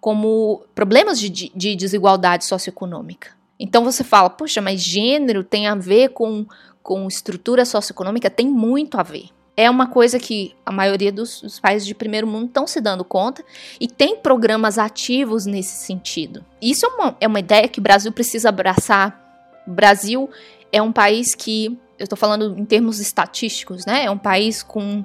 como 0.00 0.64
problemas 0.74 1.20
de, 1.20 1.52
de 1.54 1.76
desigualdade 1.76 2.44
socioeconômica. 2.44 3.36
Então 3.58 3.84
você 3.84 4.04
fala, 4.04 4.28
poxa, 4.28 4.60
mas 4.60 4.82
gênero 4.82 5.42
tem 5.42 5.66
a 5.66 5.74
ver 5.74 6.10
com, 6.10 6.46
com 6.82 7.06
estrutura 7.08 7.64
socioeconômica? 7.64 8.28
Tem 8.28 8.46
muito 8.46 8.98
a 8.98 9.02
ver. 9.02 9.28
É 9.56 9.70
uma 9.70 9.86
coisa 9.86 10.18
que 10.18 10.54
a 10.66 10.70
maioria 10.70 11.10
dos, 11.10 11.40
dos 11.40 11.58
países 11.58 11.86
de 11.86 11.94
primeiro 11.94 12.26
mundo 12.26 12.48
estão 12.48 12.66
se 12.66 12.78
dando 12.78 13.02
conta 13.02 13.42
e 13.80 13.88
tem 13.88 14.16
programas 14.16 14.78
ativos 14.78 15.46
nesse 15.46 15.76
sentido. 15.76 16.44
Isso 16.60 16.84
é 16.84 16.88
uma, 16.90 17.16
é 17.22 17.26
uma 17.26 17.40
ideia 17.40 17.66
que 17.66 17.78
o 17.78 17.82
Brasil 17.82 18.12
precisa 18.12 18.50
abraçar. 18.50 19.18
O 19.66 19.70
Brasil 19.70 20.28
é 20.70 20.82
um 20.82 20.92
país 20.92 21.34
que, 21.34 21.78
eu 21.98 22.04
estou 22.04 22.18
falando 22.18 22.54
em 22.58 22.66
termos 22.66 23.00
estatísticos, 23.00 23.86
né? 23.86 24.04
É 24.04 24.10
um 24.10 24.18
país 24.18 24.62
com 24.62 25.02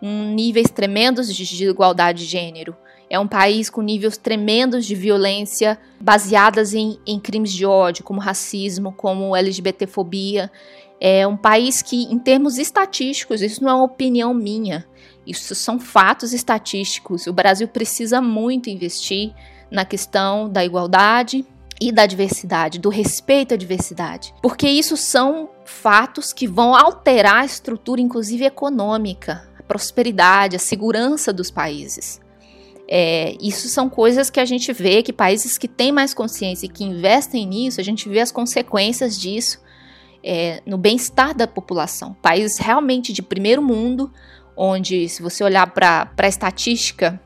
um 0.00 0.32
níveis 0.32 0.70
tremendos 0.70 1.34
de 1.34 1.44
desigualdade 1.44 2.24
de 2.24 2.30
gênero. 2.30 2.76
É 3.10 3.18
um 3.18 3.26
país 3.26 3.70
com 3.70 3.80
níveis 3.80 4.16
tremendos 4.16 4.84
de 4.84 4.94
violência 4.94 5.78
baseadas 6.00 6.74
em, 6.74 6.98
em 7.06 7.18
crimes 7.18 7.52
de 7.52 7.64
ódio, 7.64 8.04
como 8.04 8.20
racismo, 8.20 8.92
como 8.92 9.34
LGBTfobia. 9.34 10.50
É 11.00 11.26
um 11.26 11.36
país 11.36 11.80
que, 11.80 12.04
em 12.04 12.18
termos 12.18 12.58
estatísticos, 12.58 13.40
isso 13.40 13.62
não 13.62 13.70
é 13.70 13.74
uma 13.74 13.84
opinião 13.84 14.34
minha, 14.34 14.84
isso 15.26 15.54
são 15.54 15.78
fatos 15.78 16.32
estatísticos. 16.32 17.26
O 17.26 17.32
Brasil 17.32 17.68
precisa 17.68 18.20
muito 18.20 18.68
investir 18.68 19.32
na 19.70 19.84
questão 19.84 20.48
da 20.48 20.64
igualdade 20.64 21.46
e 21.80 21.92
da 21.92 22.06
diversidade, 22.06 22.78
do 22.78 22.88
respeito 22.88 23.54
à 23.54 23.56
diversidade, 23.56 24.34
porque 24.42 24.68
isso 24.68 24.96
são 24.96 25.48
fatos 25.64 26.32
que 26.32 26.46
vão 26.46 26.74
alterar 26.74 27.42
a 27.42 27.44
estrutura, 27.44 28.00
inclusive 28.00 28.44
econômica, 28.44 29.48
a 29.58 29.62
prosperidade, 29.62 30.56
a 30.56 30.58
segurança 30.58 31.32
dos 31.32 31.50
países. 31.50 32.20
É, 32.90 33.36
isso 33.40 33.68
são 33.68 33.88
coisas 33.88 34.30
que 34.30 34.40
a 34.40 34.46
gente 34.46 34.72
vê 34.72 35.02
que 35.02 35.12
países 35.12 35.58
que 35.58 35.68
têm 35.68 35.92
mais 35.92 36.14
consciência 36.14 36.64
e 36.64 36.70
que 36.70 36.82
investem 36.82 37.46
nisso, 37.46 37.80
a 37.80 37.84
gente 37.84 38.08
vê 38.08 38.20
as 38.20 38.32
consequências 38.32 39.18
disso 39.18 39.60
é, 40.24 40.62
no 40.64 40.78
bem-estar 40.78 41.36
da 41.36 41.46
população. 41.46 42.14
Países 42.22 42.58
realmente 42.58 43.12
de 43.12 43.22
primeiro 43.22 43.62
mundo, 43.62 44.10
onde, 44.56 45.08
se 45.08 45.22
você 45.22 45.44
olhar 45.44 45.70
para 45.70 46.10
a 46.16 46.28
estatística, 46.28 47.20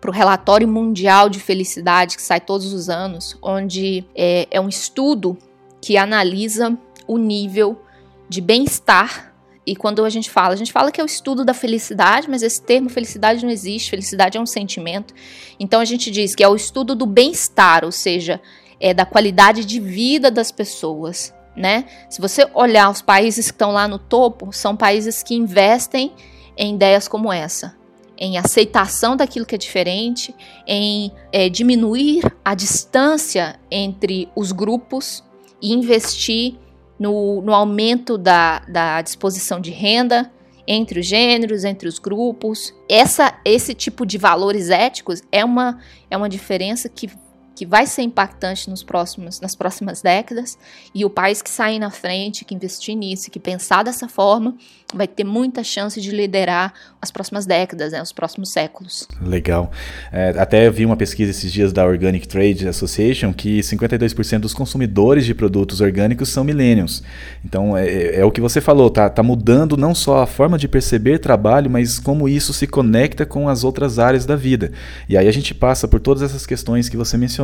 para 0.00 0.10
o 0.10 0.12
relatório 0.12 0.68
mundial 0.68 1.30
de 1.30 1.40
felicidade 1.40 2.16
que 2.16 2.22
sai 2.22 2.40
todos 2.40 2.72
os 2.74 2.90
anos, 2.90 3.38
onde 3.42 4.04
é, 4.14 4.46
é 4.50 4.60
um 4.60 4.68
estudo 4.68 5.36
que 5.80 5.96
analisa 5.96 6.76
o 7.06 7.16
nível 7.16 7.82
de 8.28 8.40
bem-estar 8.40 9.33
e 9.66 9.74
quando 9.74 10.04
a 10.04 10.10
gente 10.10 10.30
fala, 10.30 10.52
a 10.52 10.56
gente 10.56 10.72
fala 10.72 10.92
que 10.92 11.00
é 11.00 11.04
o 11.04 11.06
estudo 11.06 11.44
da 11.44 11.54
felicidade, 11.54 12.28
mas 12.28 12.42
esse 12.42 12.60
termo 12.60 12.90
felicidade 12.90 13.42
não 13.42 13.50
existe. 13.50 13.90
Felicidade 13.90 14.36
é 14.36 14.40
um 14.40 14.46
sentimento. 14.46 15.14
Então 15.58 15.80
a 15.80 15.84
gente 15.84 16.10
diz 16.10 16.34
que 16.34 16.44
é 16.44 16.48
o 16.48 16.54
estudo 16.54 16.94
do 16.94 17.06
bem-estar, 17.06 17.84
ou 17.84 17.92
seja, 17.92 18.40
é 18.78 18.92
da 18.92 19.06
qualidade 19.06 19.64
de 19.64 19.80
vida 19.80 20.30
das 20.30 20.52
pessoas, 20.52 21.32
né? 21.56 21.86
Se 22.10 22.20
você 22.20 22.46
olhar 22.52 22.90
os 22.90 23.00
países 23.00 23.46
que 23.46 23.54
estão 23.54 23.72
lá 23.72 23.88
no 23.88 23.98
topo, 23.98 24.52
são 24.52 24.76
países 24.76 25.22
que 25.22 25.34
investem 25.34 26.12
em 26.56 26.74
ideias 26.74 27.08
como 27.08 27.32
essa, 27.32 27.74
em 28.18 28.36
aceitação 28.36 29.16
daquilo 29.16 29.46
que 29.46 29.54
é 29.54 29.58
diferente, 29.58 30.34
em 30.66 31.10
é, 31.32 31.48
diminuir 31.48 32.22
a 32.44 32.54
distância 32.54 33.58
entre 33.70 34.28
os 34.36 34.52
grupos 34.52 35.24
e 35.62 35.72
investir 35.72 36.56
no, 36.98 37.40
no 37.42 37.52
aumento 37.52 38.16
da, 38.16 38.60
da 38.60 39.02
disposição 39.02 39.60
de 39.60 39.70
renda 39.70 40.30
entre 40.66 41.00
os 41.00 41.06
gêneros, 41.06 41.64
entre 41.64 41.88
os 41.88 41.98
grupos. 41.98 42.74
Essa, 42.88 43.38
esse 43.44 43.74
tipo 43.74 44.06
de 44.06 44.16
valores 44.16 44.70
éticos 44.70 45.22
é 45.30 45.44
uma, 45.44 45.78
é 46.10 46.16
uma 46.16 46.28
diferença 46.28 46.88
que 46.88 47.10
que 47.54 47.64
vai 47.64 47.86
ser 47.86 48.02
impactante 48.02 48.68
nos 48.68 48.82
próximos, 48.82 49.40
nas 49.40 49.54
próximas 49.54 50.02
décadas, 50.02 50.58
e 50.94 51.04
o 51.04 51.10
país 51.10 51.40
que 51.40 51.50
sair 51.50 51.78
na 51.78 51.90
frente, 51.90 52.44
que 52.44 52.54
investir 52.54 52.96
nisso, 52.96 53.30
que 53.30 53.38
pensar 53.38 53.82
dessa 53.84 54.08
forma, 54.08 54.56
vai 54.94 55.06
ter 55.08 55.24
muita 55.24 55.62
chance 55.62 56.00
de 56.00 56.10
liderar 56.10 56.72
as 57.00 57.10
próximas 57.10 57.46
décadas, 57.46 57.92
né, 57.92 58.00
os 58.00 58.12
próximos 58.12 58.50
séculos. 58.50 59.06
Legal. 59.20 59.70
É, 60.12 60.30
até 60.38 60.70
vi 60.70 60.86
uma 60.86 60.96
pesquisa 60.96 61.30
esses 61.30 61.52
dias 61.52 61.72
da 61.72 61.84
Organic 61.84 62.26
Trade 62.28 62.68
Association 62.68 63.32
que 63.32 63.60
52% 63.60 64.40
dos 64.40 64.54
consumidores 64.54 65.26
de 65.26 65.34
produtos 65.34 65.80
orgânicos 65.80 66.28
são 66.28 66.44
millennials. 66.44 67.02
Então 67.44 67.76
é, 67.76 67.86
é, 67.86 68.20
é, 68.20 68.24
o 68.24 68.30
que 68.30 68.40
você 68.40 68.60
falou, 68.60 68.88
tá, 68.88 69.08
tá 69.10 69.22
mudando 69.22 69.76
não 69.76 69.94
só 69.94 70.22
a 70.22 70.26
forma 70.26 70.56
de 70.56 70.68
perceber 70.68 71.18
trabalho, 71.18 71.70
mas 71.70 71.98
como 71.98 72.28
isso 72.28 72.52
se 72.52 72.66
conecta 72.66 73.26
com 73.26 73.48
as 73.48 73.64
outras 73.64 73.98
áreas 73.98 74.24
da 74.24 74.36
vida. 74.36 74.72
E 75.08 75.16
aí 75.16 75.28
a 75.28 75.32
gente 75.32 75.54
passa 75.54 75.88
por 75.88 76.00
todas 76.00 76.22
essas 76.22 76.46
questões 76.46 76.88
que 76.88 76.96
você 76.96 77.16
mencionou 77.16 77.43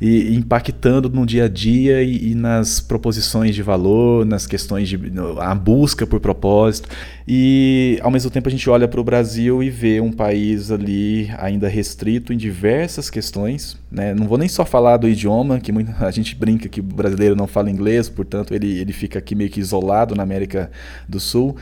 e, 0.00 0.34
impactando 0.34 1.08
no 1.08 1.24
dia 1.24 1.44
a 1.44 1.48
dia 1.48 2.02
e, 2.02 2.30
e, 2.30 2.34
nas 2.34 2.80
proposições 2.80 3.54
de 3.54 3.62
valor, 3.62 4.24
nas 4.24 4.46
questões 4.46 4.88
de 4.88 4.98
a 5.38 5.54
busca 5.54 6.06
por 6.06 6.20
propósito. 6.20 6.88
E 7.26 7.98
ao 8.02 8.10
mesmo 8.10 8.30
tempo 8.30 8.48
a 8.48 8.50
gente 8.50 8.68
olha 8.70 8.88
para 8.88 9.00
o 9.00 9.04
Brasil 9.04 9.62
e 9.62 9.70
vê 9.70 10.00
um 10.00 10.10
país 10.10 10.70
ali 10.70 11.30
ainda 11.38 11.68
restrito 11.68 12.32
em 12.32 12.36
diversas 12.36 13.10
questões. 13.10 13.78
Né? 13.90 14.14
Não 14.14 14.26
vou 14.26 14.38
nem 14.38 14.48
só 14.48 14.64
falar 14.64 14.96
do 14.96 15.08
idioma, 15.08 15.60
que 15.60 15.70
muita, 15.70 16.06
a 16.06 16.10
gente 16.10 16.34
brinca 16.34 16.68
que 16.68 16.80
o 16.80 16.82
brasileiro 16.82 17.36
não 17.36 17.46
fala 17.46 17.70
inglês, 17.70 18.08
portanto 18.08 18.54
ele, 18.54 18.78
ele 18.78 18.92
fica 18.92 19.18
aqui 19.18 19.34
meio 19.34 19.50
que 19.50 19.60
isolado 19.60 20.14
na 20.14 20.22
América 20.22 20.70
do 21.08 21.20
Sul, 21.20 21.56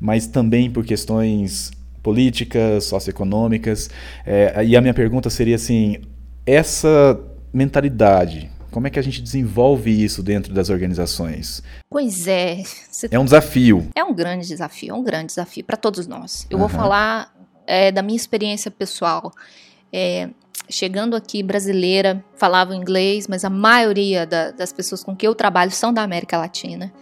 mas 0.00 0.26
também 0.26 0.70
por 0.70 0.84
questões 0.84 1.70
políticas, 2.02 2.84
socioeconômicas. 2.84 3.90
É, 4.26 4.64
e 4.64 4.76
a 4.76 4.80
minha 4.80 4.94
pergunta 4.94 5.30
seria 5.30 5.56
assim: 5.56 5.98
essa 6.50 7.20
mentalidade, 7.52 8.50
como 8.70 8.86
é 8.86 8.90
que 8.90 8.98
a 8.98 9.02
gente 9.02 9.20
desenvolve 9.20 9.90
isso 9.90 10.22
dentro 10.22 10.52
das 10.52 10.70
organizações? 10.70 11.62
Pois 11.88 12.26
é. 12.26 12.62
É 13.10 13.18
um 13.18 13.24
desafio. 13.24 13.88
É 13.94 14.04
um 14.04 14.14
grande 14.14 14.46
desafio, 14.46 14.90
é 14.90 14.94
um 14.94 15.02
grande 15.02 15.26
desafio 15.26 15.64
para 15.64 15.76
todos 15.76 16.06
nós. 16.06 16.46
Eu 16.48 16.58
uhum. 16.58 16.66
vou 16.66 16.68
falar 16.68 17.34
é, 17.66 17.90
da 17.90 18.02
minha 18.02 18.16
experiência 18.16 18.70
pessoal. 18.70 19.32
É, 19.92 20.28
chegando 20.68 21.16
aqui 21.16 21.42
brasileira, 21.42 22.24
falava 22.36 22.74
inglês, 22.74 23.26
mas 23.26 23.44
a 23.44 23.50
maioria 23.50 24.26
da, 24.26 24.50
das 24.52 24.72
pessoas 24.72 25.02
com 25.02 25.16
que 25.16 25.26
eu 25.26 25.34
trabalho 25.34 25.70
são 25.70 25.92
da 25.92 26.02
América 26.02 26.38
Latina. 26.38 26.92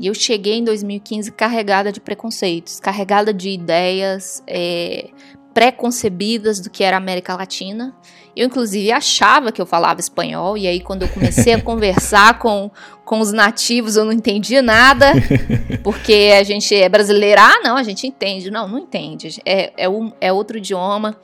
E 0.00 0.06
eu 0.06 0.14
cheguei 0.14 0.54
em 0.54 0.64
2015 0.64 1.30
carregada 1.32 1.92
de 1.92 2.00
preconceitos, 2.00 2.80
carregada 2.80 3.32
de 3.32 3.50
ideias 3.50 4.42
é, 4.46 5.10
pré-concebidas 5.52 6.58
do 6.60 6.70
que 6.70 6.82
era 6.82 6.96
a 6.96 6.98
América 6.98 7.36
Latina. 7.36 7.94
Eu, 8.34 8.46
inclusive, 8.46 8.90
achava 8.90 9.52
que 9.52 9.60
eu 9.60 9.66
falava 9.66 10.00
espanhol, 10.00 10.56
e 10.56 10.66
aí, 10.66 10.80
quando 10.80 11.02
eu 11.02 11.08
comecei 11.08 11.52
a 11.52 11.60
conversar 11.62 12.38
com, 12.38 12.70
com 13.04 13.20
os 13.20 13.32
nativos, 13.32 13.96
eu 13.96 14.04
não 14.04 14.12
entendia 14.12 14.62
nada, 14.62 15.12
porque 15.84 16.32
a 16.38 16.42
gente 16.42 16.74
é 16.74 16.88
brasileira. 16.88 17.42
Ah, 17.42 17.60
não, 17.62 17.76
a 17.76 17.82
gente 17.82 18.06
entende. 18.06 18.50
Não, 18.50 18.66
não 18.66 18.78
entende. 18.78 19.40
É, 19.44 19.72
é, 19.76 19.88
um, 19.88 20.12
é 20.20 20.32
outro 20.32 20.56
idioma. 20.56 21.16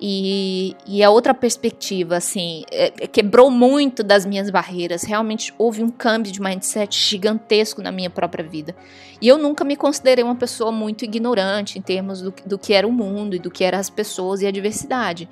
E, 0.00 0.76
e 0.86 1.02
é 1.02 1.08
outra 1.08 1.34
perspectiva, 1.34 2.16
assim, 2.16 2.62
é, 2.70 2.92
é, 3.00 3.06
quebrou 3.08 3.50
muito 3.50 4.04
das 4.04 4.24
minhas 4.24 4.48
barreiras. 4.48 5.02
Realmente 5.02 5.52
houve 5.58 5.82
um 5.82 5.90
câmbio 5.90 6.30
de 6.30 6.40
mindset 6.40 6.96
gigantesco 6.96 7.82
na 7.82 7.90
minha 7.90 8.08
própria 8.08 8.44
vida. 8.44 8.76
E 9.20 9.26
eu 9.26 9.36
nunca 9.36 9.64
me 9.64 9.74
considerei 9.74 10.22
uma 10.22 10.36
pessoa 10.36 10.70
muito 10.70 11.04
ignorante 11.04 11.78
em 11.78 11.82
termos 11.82 12.22
do, 12.22 12.32
do 12.46 12.56
que 12.56 12.72
era 12.72 12.86
o 12.86 12.92
mundo 12.92 13.34
e 13.34 13.40
do 13.40 13.50
que 13.50 13.64
eram 13.64 13.78
as 13.78 13.90
pessoas 13.90 14.40
e 14.40 14.46
a 14.46 14.52
diversidade. 14.52 15.28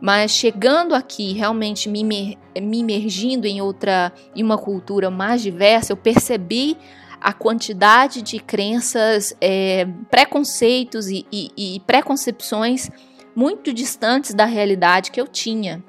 Mas 0.00 0.30
chegando 0.30 0.94
aqui, 0.94 1.32
realmente 1.32 1.88
me, 1.88 2.02
me 2.02 2.78
imergindo 2.78 3.46
em 3.46 3.60
outra, 3.60 4.12
em 4.34 4.42
uma 4.42 4.56
cultura 4.56 5.10
mais 5.10 5.42
diversa, 5.42 5.92
eu 5.92 5.96
percebi 5.96 6.76
a 7.20 7.34
quantidade 7.34 8.22
de 8.22 8.38
crenças, 8.38 9.36
é, 9.40 9.86
preconceitos 10.10 11.08
e, 11.08 11.26
e, 11.30 11.76
e 11.76 11.80
preconcepções 11.80 12.90
muito 13.36 13.72
distantes 13.72 14.32
da 14.32 14.46
realidade 14.46 15.10
que 15.10 15.20
eu 15.20 15.28
tinha 15.28 15.84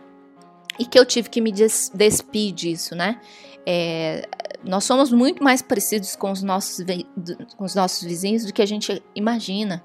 e 0.77 0.85
que 0.85 0.99
eu 0.99 1.05
tive 1.05 1.29
que 1.29 1.39
me 1.39 1.51
des 1.51 1.89
despir 1.93 2.53
disso, 2.53 2.95
né? 2.95 3.19
É, 3.65 4.27
nós 4.63 4.83
somos 4.83 5.11
muito 5.11 5.43
mais 5.43 5.61
parecidos 5.61 6.15
com 6.15 6.31
os, 6.31 6.43
nossos, 6.43 6.85
com 7.55 7.63
os 7.63 7.75
nossos 7.75 8.03
vizinhos 8.03 8.45
do 8.45 8.53
que 8.53 8.61
a 8.61 8.65
gente 8.65 9.01
imagina. 9.15 9.83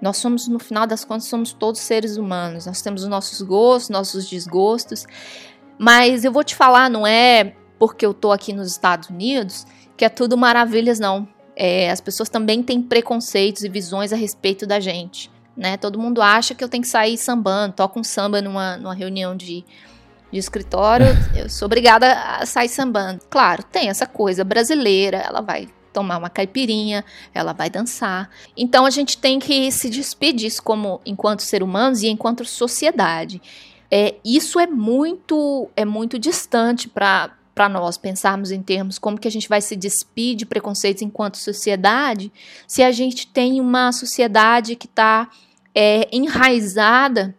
Nós 0.00 0.16
somos, 0.16 0.48
no 0.48 0.58
final 0.58 0.86
das 0.86 1.04
contas, 1.04 1.24
somos 1.24 1.52
todos 1.52 1.80
seres 1.80 2.16
humanos. 2.16 2.66
Nós 2.66 2.80
temos 2.80 3.02
os 3.02 3.08
nossos 3.08 3.42
gostos, 3.42 3.90
nossos 3.90 4.28
desgostos. 4.28 5.06
Mas 5.78 6.24
eu 6.24 6.32
vou 6.32 6.44
te 6.44 6.54
falar, 6.54 6.88
não 6.88 7.06
é 7.06 7.54
porque 7.78 8.04
eu 8.04 8.12
tô 8.12 8.32
aqui 8.32 8.52
nos 8.52 8.68
Estados 8.70 9.08
Unidos 9.08 9.66
que 9.96 10.04
é 10.04 10.08
tudo 10.08 10.36
maravilhas, 10.36 10.98
não. 10.98 11.28
É, 11.54 11.90
as 11.90 12.00
pessoas 12.00 12.30
também 12.30 12.62
têm 12.62 12.80
preconceitos 12.80 13.64
e 13.64 13.68
visões 13.68 14.14
a 14.14 14.16
respeito 14.16 14.66
da 14.66 14.80
gente 14.80 15.30
né? 15.60 15.76
Todo 15.76 15.98
mundo 15.98 16.22
acha 16.22 16.54
que 16.54 16.64
eu 16.64 16.68
tenho 16.68 16.82
que 16.82 16.88
sair 16.88 17.18
sambando, 17.18 17.74
toco 17.74 18.00
um 18.00 18.04
samba 18.04 18.40
numa, 18.40 18.78
numa 18.78 18.94
reunião 18.94 19.36
de, 19.36 19.62
de 20.32 20.38
escritório, 20.38 21.06
eu 21.36 21.50
sou 21.50 21.66
obrigada 21.66 22.12
a 22.12 22.46
sair 22.46 22.68
sambando. 22.68 23.20
Claro, 23.28 23.62
tem 23.64 23.90
essa 23.90 24.06
coisa 24.06 24.42
brasileira, 24.42 25.18
ela 25.18 25.42
vai 25.42 25.68
tomar 25.92 26.18
uma 26.18 26.30
caipirinha, 26.30 27.04
ela 27.34 27.52
vai 27.52 27.68
dançar. 27.68 28.30
Então 28.56 28.86
a 28.86 28.90
gente 28.90 29.18
tem 29.18 29.38
que 29.38 29.70
se 29.70 29.90
despedir 29.90 30.52
como 30.62 31.00
enquanto 31.04 31.42
ser 31.42 31.62
humanos 31.62 32.02
e 32.02 32.08
enquanto 32.08 32.44
sociedade. 32.44 33.40
É, 33.90 34.14
isso 34.24 34.60
é 34.60 34.66
muito 34.66 35.68
é 35.76 35.84
muito 35.84 36.18
distante 36.18 36.88
para 36.88 37.36
para 37.54 37.68
nós 37.68 37.98
pensarmos 37.98 38.50
em 38.50 38.62
termos 38.62 38.98
como 38.98 39.18
que 39.18 39.28
a 39.28 39.30
gente 39.30 39.48
vai 39.48 39.60
se 39.60 39.76
despir 39.76 40.34
de 40.34 40.46
preconceitos 40.46 41.02
enquanto 41.02 41.36
sociedade, 41.36 42.32
se 42.66 42.82
a 42.82 42.90
gente 42.90 43.26
tem 43.26 43.60
uma 43.60 43.92
sociedade 43.92 44.76
que 44.76 44.86
está 44.86 45.28
é, 45.74 46.08
enraizada 46.10 47.34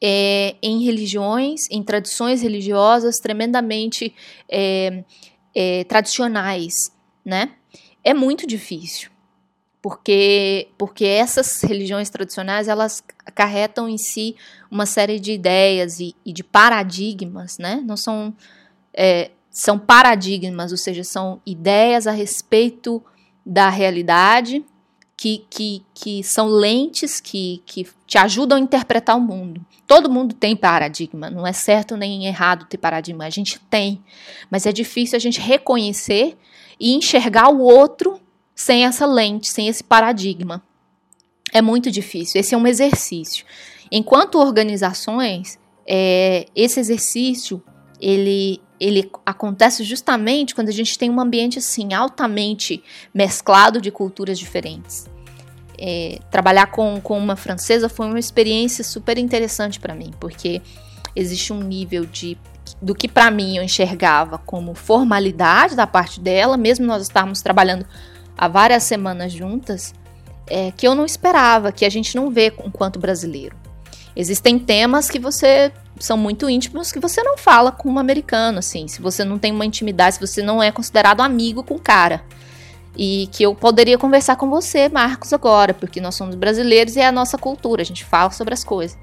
é, 0.00 0.54
em 0.62 0.84
religiões, 0.84 1.62
em 1.70 1.82
tradições 1.82 2.42
religiosas 2.42 3.16
tremendamente 3.18 4.14
é, 4.48 5.02
é, 5.54 5.84
tradicionais, 5.84 6.74
né? 7.24 7.50
É 8.04 8.12
muito 8.12 8.46
difícil, 8.46 9.10
porque 9.80 10.68
porque 10.76 11.04
essas 11.04 11.62
religiões 11.62 12.10
tradicionais 12.10 12.68
elas 12.68 13.02
acarretam 13.24 13.88
em 13.88 13.98
si 13.98 14.36
uma 14.70 14.86
série 14.86 15.20
de 15.20 15.32
ideias 15.32 16.00
e, 16.00 16.14
e 16.24 16.32
de 16.32 16.42
paradigmas, 16.42 17.58
né? 17.58 17.82
Não 17.84 17.96
são 17.96 18.34
é, 18.92 19.30
são 19.50 19.78
paradigmas, 19.78 20.72
ou 20.72 20.78
seja, 20.78 21.04
são 21.04 21.40
ideias 21.44 22.06
a 22.06 22.12
respeito 22.12 23.02
da 23.44 23.68
realidade 23.68 24.64
que, 25.22 25.44
que, 25.48 25.82
que 25.94 26.24
são 26.24 26.48
lentes 26.48 27.20
que, 27.20 27.62
que 27.64 27.86
te 28.08 28.18
ajudam 28.18 28.58
a 28.58 28.60
interpretar 28.60 29.16
o 29.16 29.20
mundo. 29.20 29.64
Todo 29.86 30.10
mundo 30.10 30.34
tem 30.34 30.56
paradigma, 30.56 31.30
não 31.30 31.46
é 31.46 31.52
certo 31.52 31.96
nem 31.96 32.26
errado 32.26 32.66
ter 32.68 32.76
paradigma, 32.76 33.24
a 33.24 33.30
gente 33.30 33.60
tem, 33.70 34.02
mas 34.50 34.66
é 34.66 34.72
difícil 34.72 35.14
a 35.16 35.20
gente 35.20 35.40
reconhecer 35.40 36.36
e 36.80 36.92
enxergar 36.92 37.50
o 37.50 37.60
outro 37.60 38.20
sem 38.52 38.84
essa 38.84 39.06
lente, 39.06 39.48
sem 39.48 39.68
esse 39.68 39.84
paradigma. 39.84 40.60
É 41.52 41.62
muito 41.62 41.88
difícil, 41.88 42.40
esse 42.40 42.56
é 42.56 42.58
um 42.58 42.66
exercício. 42.66 43.46
Enquanto 43.92 44.40
organizações, 44.40 45.56
é, 45.86 46.46
esse 46.52 46.80
exercício 46.80 47.62
ele, 48.00 48.60
ele 48.84 49.10
acontece 49.24 49.84
justamente 49.84 50.54
quando 50.54 50.68
a 50.68 50.72
gente 50.72 50.98
tem 50.98 51.10
um 51.10 51.20
ambiente 51.20 51.58
assim 51.58 51.92
altamente 51.94 52.82
mesclado 53.14 53.80
de 53.80 53.90
culturas 53.90 54.38
diferentes 54.38 55.10
é, 55.84 56.20
trabalhar 56.30 56.66
com, 56.66 57.00
com 57.00 57.18
uma 57.18 57.34
francesa 57.34 57.88
foi 57.88 58.06
uma 58.06 58.18
experiência 58.20 58.84
super 58.84 59.18
interessante 59.18 59.80
para 59.80 59.96
mim, 59.96 60.12
porque 60.20 60.62
existe 61.16 61.52
um 61.52 61.58
nível 61.58 62.06
de 62.06 62.38
do 62.80 62.94
que 62.94 63.08
para 63.08 63.30
mim 63.30 63.56
eu 63.56 63.62
enxergava 63.62 64.38
como 64.38 64.74
formalidade 64.74 65.74
da 65.74 65.86
parte 65.86 66.20
dela, 66.20 66.56
mesmo 66.56 66.86
nós 66.86 67.02
estarmos 67.02 67.42
trabalhando 67.42 67.84
há 68.38 68.46
várias 68.46 68.84
semanas 68.84 69.32
juntas 69.32 69.92
é, 70.46 70.70
que 70.70 70.86
eu 70.86 70.94
não 70.94 71.04
esperava, 71.04 71.72
que 71.72 71.84
a 71.84 71.90
gente 71.90 72.14
não 72.14 72.30
vê 72.30 72.52
enquanto 72.64 73.00
brasileiro. 73.00 73.56
Existem 74.14 74.58
temas 74.58 75.08
que 75.08 75.18
você 75.18 75.72
são 75.98 76.16
muito 76.16 76.48
íntimos 76.50 76.90
que 76.90 76.98
você 76.98 77.22
não 77.22 77.38
fala 77.38 77.70
com 77.70 77.90
um 77.90 77.98
americano, 77.98 78.58
assim, 78.58 78.88
se 78.88 79.00
você 79.00 79.24
não 79.24 79.38
tem 79.38 79.52
uma 79.52 79.64
intimidade, 79.64 80.16
se 80.16 80.20
você 80.20 80.42
não 80.42 80.62
é 80.62 80.70
considerado 80.70 81.20
amigo 81.20 81.62
com 81.62 81.74
o 81.74 81.80
cara. 81.80 82.24
E 82.96 83.28
que 83.32 83.42
eu 83.42 83.54
poderia 83.54 83.96
conversar 83.96 84.36
com 84.36 84.50
você, 84.50 84.88
Marcos, 84.88 85.32
agora, 85.32 85.72
porque 85.72 86.00
nós 86.00 86.14
somos 86.14 86.34
brasileiros 86.34 86.96
e 86.96 87.00
é 87.00 87.06
a 87.06 87.12
nossa 87.12 87.38
cultura, 87.38 87.82
a 87.82 87.84
gente 87.84 88.04
fala 88.04 88.30
sobre 88.30 88.52
as 88.52 88.62
coisas. 88.64 88.98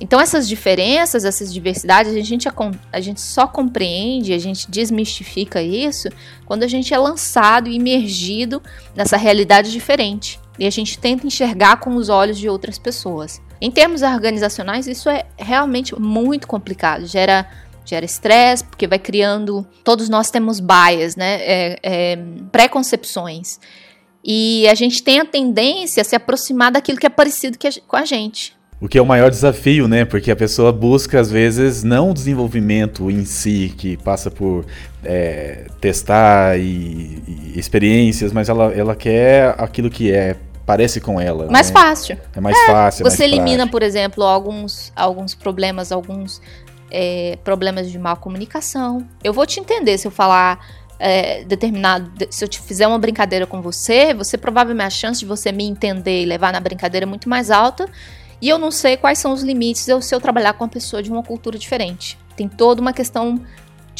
Então, 0.00 0.18
essas 0.18 0.48
diferenças, 0.48 1.26
essas 1.26 1.52
diversidades, 1.52 2.14
a 2.14 2.20
gente, 2.20 2.48
a 2.90 3.00
gente 3.00 3.20
só 3.20 3.46
compreende, 3.46 4.32
a 4.32 4.38
gente 4.38 4.70
desmistifica 4.70 5.62
isso 5.62 6.08
quando 6.46 6.62
a 6.62 6.66
gente 6.66 6.94
é 6.94 6.98
lançado 6.98 7.68
e 7.68 7.74
imergido 7.74 8.62
nessa 8.96 9.18
realidade 9.18 9.70
diferente. 9.70 10.40
E 10.58 10.66
a 10.66 10.70
gente 10.70 10.98
tenta 10.98 11.26
enxergar 11.26 11.76
com 11.80 11.96
os 11.96 12.08
olhos 12.08 12.38
de 12.38 12.48
outras 12.48 12.78
pessoas. 12.78 13.42
Em 13.60 13.70
termos 13.70 14.02
organizacionais, 14.02 14.86
isso 14.86 15.08
é 15.08 15.24
realmente 15.36 15.98
muito 15.98 16.46
complicado. 16.46 17.06
Gera 17.06 17.46
gera 17.84 18.04
estresse, 18.04 18.64
porque 18.64 18.86
vai 18.86 18.98
criando. 18.98 19.66
Todos 19.82 20.08
nós 20.08 20.30
temos 20.30 20.60
bias, 20.60 21.16
né? 21.16 21.40
É, 21.42 21.78
é, 21.82 22.18
preconcepções. 22.52 23.58
E 24.24 24.68
a 24.68 24.74
gente 24.74 25.02
tem 25.02 25.18
a 25.18 25.24
tendência 25.24 26.02
a 26.02 26.04
se 26.04 26.14
aproximar 26.14 26.70
daquilo 26.70 26.98
que 26.98 27.06
é 27.06 27.10
parecido 27.10 27.58
que 27.58 27.66
a, 27.66 27.70
com 27.88 27.96
a 27.96 28.04
gente. 28.04 28.54
O 28.80 28.88
que 28.88 28.96
é 28.96 29.02
o 29.02 29.06
maior 29.06 29.30
desafio, 29.30 29.86
né? 29.86 30.06
Porque 30.06 30.30
a 30.30 30.36
pessoa 30.36 30.72
busca, 30.72 31.20
às 31.20 31.30
vezes, 31.30 31.82
não 31.82 32.10
o 32.10 32.14
desenvolvimento 32.14 33.10
em 33.10 33.26
si, 33.26 33.74
que 33.76 33.96
passa 33.98 34.30
por 34.30 34.64
é, 35.04 35.66
testar 35.80 36.58
e, 36.58 37.22
e, 37.28 37.58
experiências, 37.58 38.32
mas 38.32 38.48
ela, 38.48 38.72
ela 38.72 38.96
quer 38.96 39.54
aquilo 39.58 39.90
que 39.90 40.10
é 40.10 40.36
parece 40.70 41.00
com 41.00 41.20
ela. 41.20 41.50
Mais 41.50 41.70
né? 41.70 41.72
fácil. 41.72 42.18
É 42.34 42.40
mais 42.40 42.56
é, 42.56 42.66
fácil. 42.66 43.04
Você 43.04 43.22
mais 43.22 43.32
elimina, 43.32 43.56
prático. 43.56 43.72
por 43.72 43.82
exemplo, 43.82 44.24
alguns, 44.24 44.92
alguns 44.94 45.34
problemas, 45.34 45.90
alguns 45.90 46.40
é, 46.90 47.38
problemas 47.42 47.90
de 47.90 47.98
má 47.98 48.14
comunicação. 48.14 49.06
Eu 49.22 49.32
vou 49.32 49.46
te 49.46 49.58
entender 49.58 49.98
se 49.98 50.06
eu 50.06 50.10
falar 50.10 50.58
é, 50.98 51.44
determinado. 51.44 52.10
Se 52.30 52.44
eu 52.44 52.48
te 52.48 52.60
fizer 52.60 52.86
uma 52.86 52.98
brincadeira 52.98 53.46
com 53.46 53.60
você, 53.60 54.14
você 54.14 54.38
provavelmente 54.38 54.86
a 54.86 54.90
chance 54.90 55.20
de 55.20 55.26
você 55.26 55.50
me 55.50 55.64
entender 55.64 56.22
e 56.22 56.26
levar 56.26 56.52
na 56.52 56.60
brincadeira 56.60 57.04
é 57.04 57.08
muito 57.08 57.28
mais 57.28 57.50
alta 57.50 57.86
e 58.40 58.48
eu 58.48 58.58
não 58.58 58.70
sei 58.70 58.96
quais 58.96 59.18
são 59.18 59.32
os 59.32 59.42
limites 59.42 59.82
se 59.82 60.14
eu 60.14 60.20
trabalhar 60.20 60.54
com 60.54 60.64
uma 60.64 60.70
pessoa 60.70 61.02
de 61.02 61.10
uma 61.10 61.22
cultura 61.22 61.58
diferente. 61.58 62.18
Tem 62.36 62.48
toda 62.48 62.80
uma 62.80 62.92
questão 62.92 63.40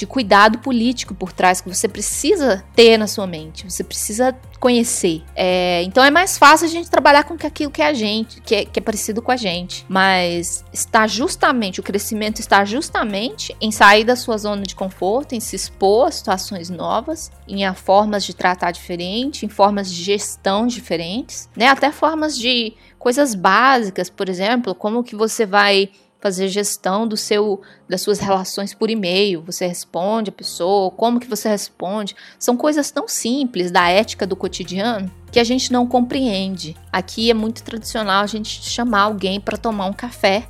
de 0.00 0.06
cuidado 0.06 0.58
político 0.60 1.14
por 1.14 1.30
trás 1.30 1.60
que 1.60 1.68
você 1.68 1.86
precisa 1.86 2.64
ter 2.74 2.96
na 2.96 3.06
sua 3.06 3.26
mente, 3.26 3.70
você 3.70 3.84
precisa 3.84 4.34
conhecer. 4.58 5.22
É, 5.36 5.82
então 5.82 6.02
é 6.02 6.10
mais 6.10 6.38
fácil 6.38 6.66
a 6.66 6.70
gente 6.70 6.90
trabalhar 6.90 7.24
com 7.24 7.34
aquilo 7.34 7.70
que 7.70 7.82
é 7.82 7.86
a 7.86 7.92
gente, 7.92 8.40
que 8.40 8.54
é, 8.54 8.64
que 8.64 8.78
é 8.78 8.82
parecido 8.82 9.20
com 9.20 9.30
a 9.30 9.36
gente. 9.36 9.84
Mas 9.90 10.64
está 10.72 11.06
justamente, 11.06 11.80
o 11.80 11.82
crescimento 11.82 12.40
está 12.40 12.64
justamente 12.64 13.54
em 13.60 13.70
sair 13.70 14.04
da 14.04 14.16
sua 14.16 14.38
zona 14.38 14.62
de 14.62 14.74
conforto, 14.74 15.34
em 15.34 15.40
se 15.40 15.54
expor 15.54 16.08
a 16.08 16.10
situações 16.10 16.70
novas, 16.70 17.30
em 17.46 17.70
formas 17.74 18.24
de 18.24 18.34
tratar 18.34 18.70
diferente, 18.70 19.44
em 19.44 19.50
formas 19.50 19.92
de 19.92 20.02
gestão 20.02 20.66
diferentes, 20.66 21.46
né? 21.54 21.68
Até 21.68 21.92
formas 21.92 22.38
de 22.38 22.72
coisas 22.98 23.34
básicas, 23.34 24.08
por 24.08 24.30
exemplo, 24.30 24.74
como 24.74 25.04
que 25.04 25.14
você 25.14 25.44
vai 25.44 25.90
fazer 26.20 26.48
gestão 26.48 27.08
do 27.08 27.16
seu 27.16 27.60
das 27.88 28.02
suas 28.02 28.18
relações 28.18 28.74
por 28.74 28.90
e-mail. 28.90 29.42
Você 29.42 29.66
responde 29.66 30.30
a 30.30 30.32
pessoa, 30.32 30.90
como 30.90 31.18
que 31.18 31.26
você 31.26 31.48
responde? 31.48 32.14
São 32.38 32.56
coisas 32.56 32.90
tão 32.90 33.08
simples 33.08 33.70
da 33.70 33.88
ética 33.88 34.26
do 34.26 34.36
cotidiano 34.36 35.10
que 35.32 35.40
a 35.40 35.44
gente 35.44 35.72
não 35.72 35.86
compreende. 35.86 36.76
Aqui 36.92 37.30
é 37.30 37.34
muito 37.34 37.62
tradicional 37.62 38.22
a 38.22 38.26
gente 38.26 38.62
chamar 38.62 39.02
alguém 39.02 39.40
para 39.40 39.56
tomar 39.56 39.86
um 39.86 39.92
café, 39.92 40.46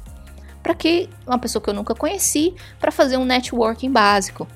para 0.62 0.74
que 0.74 1.08
uma 1.26 1.38
pessoa 1.38 1.62
que 1.62 1.70
eu 1.70 1.74
nunca 1.74 1.94
conheci, 1.94 2.54
para 2.78 2.90
fazer 2.90 3.16
um 3.16 3.24
networking 3.24 3.90
básico. 3.90 4.48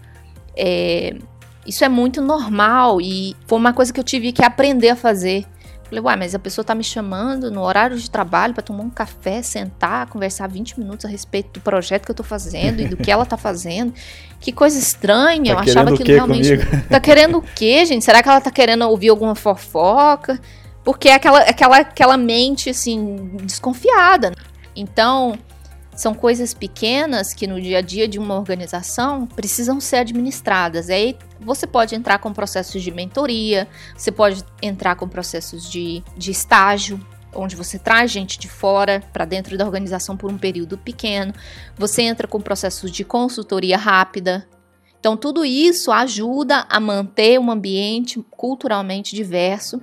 É, 0.56 1.16
isso 1.66 1.84
é 1.84 1.88
muito 1.88 2.20
normal 2.20 3.00
e 3.00 3.36
foi 3.46 3.58
uma 3.58 3.72
coisa 3.72 3.92
que 3.92 4.00
eu 4.00 4.04
tive 4.04 4.32
que 4.32 4.44
aprender 4.44 4.90
a 4.90 4.96
fazer 4.96 5.46
Falei, 5.84 6.02
uai, 6.02 6.16
mas 6.16 6.34
a 6.34 6.38
pessoa 6.38 6.64
tá 6.64 6.74
me 6.74 6.82
chamando 6.82 7.50
no 7.50 7.62
horário 7.62 7.96
de 7.98 8.10
trabalho 8.10 8.54
para 8.54 8.62
tomar 8.62 8.82
um 8.82 8.90
café, 8.90 9.42
sentar, 9.42 10.06
conversar 10.08 10.48
20 10.48 10.78
minutos 10.78 11.04
a 11.04 11.08
respeito 11.08 11.52
do 11.52 11.60
projeto 11.60 12.04
que 12.04 12.10
eu 12.10 12.14
tô 12.14 12.22
fazendo 12.22 12.80
e 12.80 12.88
do 12.88 12.96
que 12.96 13.10
ela 13.10 13.26
tá 13.26 13.36
fazendo. 13.36 13.92
Que 14.40 14.52
coisa 14.52 14.78
estranha. 14.78 15.54
Tá 15.54 15.60
eu 15.62 15.70
achava 15.70 15.96
que 15.96 16.02
realmente. 16.04 16.58
Comigo? 16.58 16.84
Tá 16.90 17.00
querendo 17.00 17.38
o 17.38 17.42
quê, 17.42 17.82
gente? 17.86 18.04
Será 18.04 18.22
que 18.22 18.28
ela 18.28 18.42
tá 18.42 18.50
querendo 18.50 18.86
ouvir 18.86 19.08
alguma 19.08 19.34
fofoca? 19.34 20.38
Porque 20.84 21.08
é 21.08 21.14
aquela, 21.14 21.38
aquela, 21.38 21.78
aquela 21.78 22.16
mente, 22.18 22.68
assim, 22.68 23.30
desconfiada. 23.42 24.32
Então, 24.76 25.38
são 25.96 26.12
coisas 26.12 26.52
pequenas 26.52 27.32
que 27.32 27.46
no 27.46 27.60
dia 27.60 27.78
a 27.78 27.80
dia 27.80 28.06
de 28.06 28.18
uma 28.18 28.34
organização 28.34 29.26
precisam 29.26 29.80
ser 29.80 29.96
administradas. 29.96 30.90
Aí 30.90 31.16
você 31.44 31.66
pode 31.66 31.94
entrar 31.94 32.18
com 32.18 32.32
processos 32.32 32.82
de 32.82 32.90
mentoria, 32.90 33.68
você 33.96 34.10
pode 34.10 34.42
entrar 34.62 34.96
com 34.96 35.08
processos 35.08 35.70
de, 35.70 36.02
de 36.16 36.30
estágio, 36.30 37.00
onde 37.34 37.56
você 37.56 37.78
traz 37.78 38.10
gente 38.10 38.38
de 38.38 38.48
fora 38.48 39.02
para 39.12 39.24
dentro 39.24 39.56
da 39.58 39.64
organização 39.64 40.16
por 40.16 40.30
um 40.30 40.38
período 40.38 40.78
pequeno. 40.78 41.34
Você 41.76 42.02
entra 42.02 42.26
com 42.26 42.40
processos 42.40 42.90
de 42.90 43.04
consultoria 43.04 43.76
rápida. 43.76 44.48
Então, 44.98 45.16
tudo 45.16 45.44
isso 45.44 45.92
ajuda 45.92 46.66
a 46.68 46.80
manter 46.80 47.38
um 47.38 47.50
ambiente 47.50 48.24
culturalmente 48.30 49.14
diverso 49.14 49.82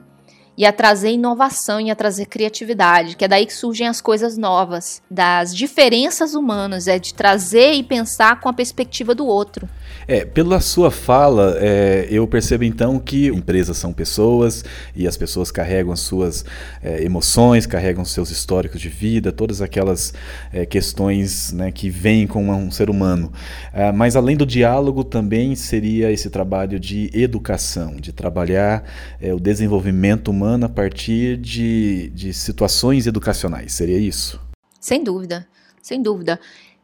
e 0.62 0.65
a 0.65 0.71
trazer 0.71 1.10
inovação 1.10 1.82
e 1.82 1.89
a 1.89 1.95
trazer 1.95 2.28
criatividade, 2.28 3.15
que 3.15 3.26
é 3.26 3.28
daí 3.28 3.47
que 3.47 3.54
surgem 3.54 3.88
as 3.88 4.00
coisas 4.00 4.38
novas, 4.38 5.02
das 5.10 5.56
diferenças 5.56 6.36
humanas, 6.36 6.88
é 6.88 7.00
de 7.00 7.15
trazer 7.15 7.74
e 7.74 7.82
pensar 7.82 8.39
com 8.39 8.47
a 8.47 8.54
perspectiva 8.54 9.15
do 9.15 9.26
outro. 9.26 9.67
É, 10.08 10.24
pela 10.24 10.60
sua 10.60 10.91
fala, 10.91 11.58
é, 11.60 12.08
eu 12.12 12.28
percebo 12.28 12.63
então 12.63 13.00
que 13.00 13.28
empresas 13.30 13.78
são 13.78 13.91
pessoas 13.91 14.63
e 14.95 15.08
as 15.08 15.17
pessoas 15.17 15.50
carregam 15.50 15.91
as 15.91 16.02
suas 16.02 16.45
é, 16.84 17.04
emoções, 17.04 17.65
carregam 17.65 18.06
seus 18.06 18.30
históricos 18.30 18.80
de 18.80 18.89
vida, 18.89 19.32
todas 19.32 19.63
aquelas 19.63 20.13
é, 20.54 20.63
questões 20.63 21.52
né, 21.54 21.71
que 21.71 21.89
vêm 21.89 22.28
com 22.28 22.50
um 22.50 22.69
ser 22.69 22.88
humano. 22.89 23.32
Ah, 23.74 23.91
mas 23.91 24.15
além 24.15 24.38
do 24.38 24.45
diálogo, 24.45 25.04
também 25.04 25.56
seria 25.56 26.12
esse 26.12 26.30
trabalho 26.30 26.80
de 26.80 27.10
educação, 27.13 27.95
de 27.95 28.12
trabalhar 28.12 28.84
é, 29.19 29.34
o 29.34 29.39
desenvolvimento 29.39 30.30
humano 30.30 30.51
a 30.66 30.70
partir 30.70 31.38
de, 31.38 32.10
de 32.10 32.34
situações 32.34 33.08
educacionais. 33.08 33.74
Seria 33.74 33.98
isso? 33.98 34.40
Sem 34.80 35.04
dúvida, 35.04 35.48
sem 35.82 36.02
dúvida 36.02 36.40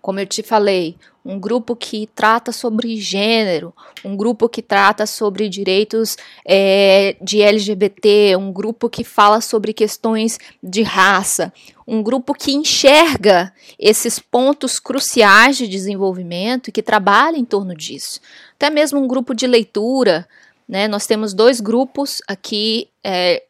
como 0.08 0.22
eu 0.22 0.26
te 0.26 0.42
falei, 0.42 0.96
um 1.26 1.38
grupo 1.38 1.76
que 1.76 2.08
trata 2.16 2.54
sobre 2.54 2.96
gênero, 2.96 3.74
um 4.06 4.16
grupo 4.16 4.48
que 4.48 4.62
trata 4.62 5.06
sobre 5.06 5.50
direitos 5.50 6.16
é, 6.46 7.18
de 7.22 7.42
LGBT, 7.42 8.38
um 8.38 8.50
grupo 8.50 8.90
que 8.90 9.04
fala 9.04 9.42
sobre 9.42 9.74
questões 9.74 10.40
de 10.64 10.82
raça, 10.82 11.52
um 11.86 12.02
grupo 12.02 12.34
que 12.34 12.54
enxerga 12.54 13.54
esses 13.78 14.18
pontos 14.18 14.80
cruciais 14.80 15.58
de 15.58 15.68
desenvolvimento 15.68 16.70
e 16.70 16.72
que 16.72 16.82
trabalha 16.82 17.36
em 17.36 17.44
torno 17.44 17.76
disso. 17.76 18.22
Até 18.56 18.70
mesmo 18.70 19.02
um 19.02 19.10
grupo 19.10 19.36
de 19.36 19.46
leitura, 19.46 20.26
né? 20.68 20.88
Nós 20.88 21.06
temos 21.06 21.34
dois 21.34 21.60
grupos 21.62 22.18
aqui 22.28 22.90
é, 23.04 23.44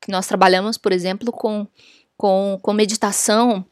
que 0.00 0.10
nós 0.10 0.26
trabalhamos, 0.26 0.76
por 0.76 0.92
exemplo, 0.92 1.30
com, 1.30 1.66
com, 2.16 2.58
com 2.60 2.72
meditação 2.72 3.64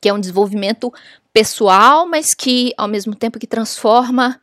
que 0.00 0.08
é 0.08 0.12
um 0.12 0.18
desenvolvimento 0.18 0.92
pessoal, 1.32 2.06
mas 2.06 2.34
que 2.34 2.72
ao 2.76 2.88
mesmo 2.88 3.14
tempo 3.14 3.38
que 3.38 3.46
transforma 3.46 4.40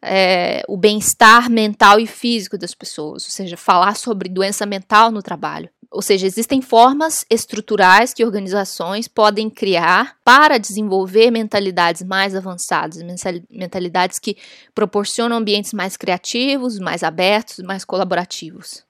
é, 0.00 0.62
o 0.68 0.76
bem-estar 0.76 1.50
mental 1.50 1.98
e 1.98 2.06
físico 2.06 2.56
das 2.56 2.74
pessoas, 2.74 3.24
ou 3.24 3.30
seja, 3.30 3.56
falar 3.56 3.96
sobre 3.96 4.28
doença 4.28 4.64
mental 4.64 5.10
no 5.10 5.22
trabalho. 5.22 5.68
Ou 5.90 6.02
seja, 6.02 6.24
existem 6.24 6.62
formas 6.62 7.24
estruturais 7.28 8.14
que 8.14 8.24
organizações 8.24 9.08
podem 9.08 9.50
criar 9.50 10.14
para 10.24 10.56
desenvolver 10.56 11.32
mentalidades 11.32 12.02
mais 12.02 12.36
avançadas, 12.36 13.02
mentalidades 13.50 14.20
que 14.20 14.36
proporcionam 14.72 15.36
ambientes 15.36 15.72
mais 15.72 15.96
criativos, 15.96 16.78
mais 16.78 17.02
abertos, 17.02 17.58
mais 17.58 17.84
colaborativos. 17.84 18.84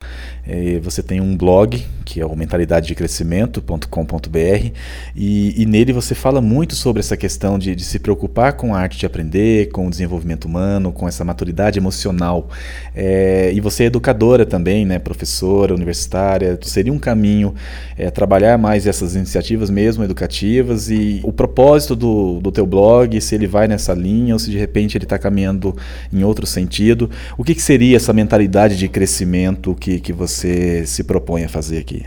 É, 0.47 0.79
você 0.81 1.03
tem 1.03 1.23
um 1.23 1.35
blog 1.37 1.87
que 2.05 2.21
é 2.21 2.27
o 2.27 2.35
mentalitadedecrescimento.com.br 2.35 4.73
e, 5.15 5.63
e 5.63 5.67
nele 5.67 5.93
você 5.93 6.13
fala 6.15 6.41
muito 6.41 6.75
sobre 6.75 6.99
essa 6.99 7.17
questão 7.17 7.57
de, 7.57 7.77
de, 7.77 7.85
se 7.85 8.01
preocupar 8.01 8.55
com 8.55 8.75
a 8.75 8.81
arte 8.81 8.99
de 8.99 9.07
aprender, 9.07 9.71
com 9.71 9.87
o 9.87 9.91
desenvolvimento 9.91 10.47
humano, 10.47 10.93
com 10.93 11.07
essa 11.07 11.25
maturidade 11.25 11.79
emocional. 11.79 12.49
É, 12.95 13.53
e 13.55 13.61
você 13.61 13.85
é 13.85 13.87
educadora 13.87 14.45
também, 14.45 14.85
né, 14.85 14.99
professora 14.99 15.73
universitária. 15.73 16.59
Seria 16.63 16.90
seria 16.91 16.93
um 16.93 16.99
caminho 16.99 17.55
é, 17.97 18.11
trabalhar 18.11 18.59
mais 18.59 18.87
essas 18.87 19.15
iniciativas 19.15 19.71
mesmo, 19.71 20.03
educativas, 20.03 20.91
e 20.91 21.21
o 21.23 21.33
propósito 21.33 21.95
do, 21.95 22.41
do 22.41 22.51
teu 22.51 22.67
blog, 22.67 23.19
se 23.21 23.35
ele 23.35 23.47
vai 23.47 23.69
nessa 23.69 23.95
linha 23.95 24.35
ou 24.35 24.39
se 24.39 24.51
de 24.51 24.59
repente 24.59 24.97
ele 24.97 25.05
está 25.05 25.19
caminhando 25.19 25.77
em 26.13 26.25
outro 26.25 26.47
sentido. 26.47 27.11
O 27.39 27.45
que, 27.45 27.55
que 27.55 27.63
seria 27.63 27.97
essa 27.97 28.13
mentalidade 28.13 28.77
de 28.77 28.89
crescimento 28.89 29.75
que, 29.75 30.01
que 30.01 30.13
você 30.13 30.85
se 30.87 31.05
propõe 31.05 31.45
a 31.45 31.49
fazer 31.49 31.79
aqui? 31.79 32.05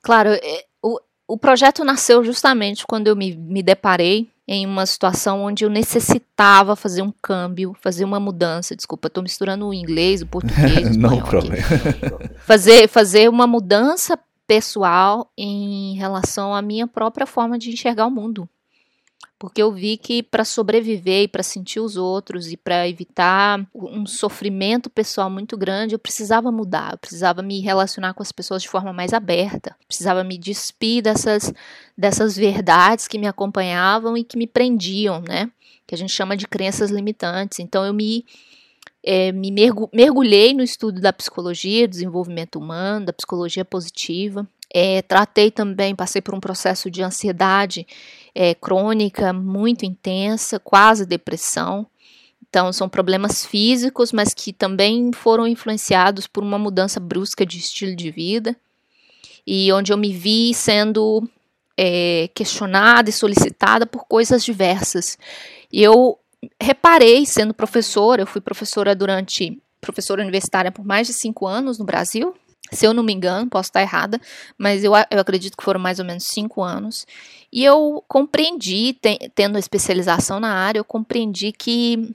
Claro, 0.00 0.30
é, 0.30 0.64
o, 0.82 0.98
o 1.28 1.36
projeto 1.36 1.84
nasceu 1.84 2.24
justamente 2.24 2.84
quando 2.86 3.08
eu 3.08 3.16
me, 3.16 3.36
me 3.36 3.62
deparei 3.62 4.28
em 4.46 4.66
uma 4.66 4.84
situação 4.86 5.42
onde 5.42 5.64
eu 5.64 5.70
necessitava 5.70 6.74
fazer 6.74 7.02
um 7.02 7.12
câmbio, 7.22 7.76
fazer 7.80 8.04
uma 8.04 8.18
mudança. 8.18 8.74
Desculpa, 8.74 9.08
estou 9.08 9.22
misturando 9.22 9.68
o 9.68 9.74
inglês, 9.74 10.22
o 10.22 10.26
português, 10.26 10.96
o 10.96 10.98
Não 11.00 11.20
problema. 11.20 11.64
fazer, 12.44 12.88
fazer 12.88 13.28
uma 13.28 13.46
mudança 13.46 14.18
pessoal 14.46 15.30
em 15.38 15.94
relação 15.96 16.54
à 16.54 16.60
minha 16.60 16.86
própria 16.86 17.26
forma 17.26 17.58
de 17.58 17.70
enxergar 17.70 18.06
o 18.06 18.10
mundo 18.10 18.48
porque 19.42 19.60
eu 19.60 19.72
vi 19.72 19.96
que 19.96 20.22
para 20.22 20.44
sobreviver 20.44 21.24
e 21.24 21.28
para 21.28 21.42
sentir 21.42 21.80
os 21.80 21.96
outros 21.96 22.52
e 22.52 22.56
para 22.56 22.88
evitar 22.88 23.66
um 23.74 24.06
sofrimento 24.06 24.88
pessoal 24.88 25.28
muito 25.28 25.56
grande, 25.56 25.96
eu 25.96 25.98
precisava 25.98 26.52
mudar, 26.52 26.92
eu 26.92 26.98
precisava 26.98 27.42
me 27.42 27.60
relacionar 27.60 28.14
com 28.14 28.22
as 28.22 28.30
pessoas 28.30 28.62
de 28.62 28.68
forma 28.68 28.92
mais 28.92 29.12
aberta, 29.12 29.74
precisava 29.88 30.22
me 30.22 30.38
despir 30.38 31.02
dessas 31.02 31.52
dessas 31.98 32.36
verdades 32.36 33.08
que 33.08 33.18
me 33.18 33.26
acompanhavam 33.26 34.16
e 34.16 34.22
que 34.22 34.38
me 34.38 34.46
prendiam, 34.46 35.20
né? 35.20 35.50
Que 35.88 35.96
a 35.96 35.98
gente 35.98 36.12
chama 36.12 36.36
de 36.36 36.46
crenças 36.46 36.92
limitantes. 36.92 37.58
Então 37.58 37.84
eu 37.84 37.92
me 37.92 38.24
é, 39.02 39.32
me 39.32 39.50
mergulhei 39.92 40.54
no 40.54 40.62
estudo 40.62 41.00
da 41.00 41.12
psicologia, 41.12 41.88
desenvolvimento 41.88 42.60
humano, 42.60 43.06
da 43.06 43.12
psicologia 43.12 43.64
positiva. 43.64 44.46
É, 44.72 45.02
tratei 45.02 45.50
também, 45.50 45.96
passei 45.96 46.22
por 46.22 46.32
um 46.32 46.40
processo 46.40 46.88
de 46.88 47.02
ansiedade 47.02 47.84
é, 48.34 48.54
crônica 48.54 49.32
muito 49.32 49.84
intensa, 49.84 50.58
quase 50.58 51.06
depressão. 51.06 51.86
Então, 52.48 52.72
são 52.72 52.88
problemas 52.88 53.46
físicos, 53.46 54.12
mas 54.12 54.34
que 54.34 54.52
também 54.52 55.10
foram 55.12 55.46
influenciados 55.46 56.26
por 56.26 56.42
uma 56.42 56.58
mudança 56.58 57.00
brusca 57.00 57.46
de 57.46 57.58
estilo 57.58 57.96
de 57.96 58.10
vida. 58.10 58.54
E 59.46 59.72
onde 59.72 59.92
eu 59.92 59.96
me 59.96 60.12
vi 60.12 60.52
sendo 60.52 61.28
é, 61.76 62.28
questionada 62.34 63.08
e 63.08 63.12
solicitada 63.12 63.86
por 63.86 64.04
coisas 64.04 64.44
diversas. 64.44 65.18
E 65.72 65.82
eu 65.82 66.18
reparei, 66.60 67.24
sendo 67.24 67.54
professora, 67.54 68.22
eu 68.22 68.26
fui 68.26 68.40
professora 68.40 68.94
durante 68.94 69.58
professora 69.80 70.22
universitária 70.22 70.70
por 70.70 70.84
mais 70.84 71.06
de 71.06 71.12
cinco 71.12 71.46
anos 71.46 71.78
no 71.78 71.84
Brasil, 71.84 72.34
se 72.72 72.86
eu 72.86 72.94
não 72.94 73.02
me 73.02 73.12
engano, 73.12 73.48
posso 73.48 73.68
estar 73.68 73.82
errada, 73.82 74.20
mas 74.58 74.82
eu, 74.82 74.92
eu 75.10 75.20
acredito 75.20 75.56
que 75.56 75.62
foram 75.62 75.78
mais 75.78 75.98
ou 75.98 76.04
menos 76.04 76.24
cinco 76.26 76.62
anos. 76.62 77.06
E 77.52 77.64
eu 77.64 78.02
compreendi, 78.08 78.98
tendo 79.34 79.58
especialização 79.58 80.40
na 80.40 80.54
área, 80.54 80.78
eu 80.78 80.84
compreendi 80.84 81.52
que 81.52 82.14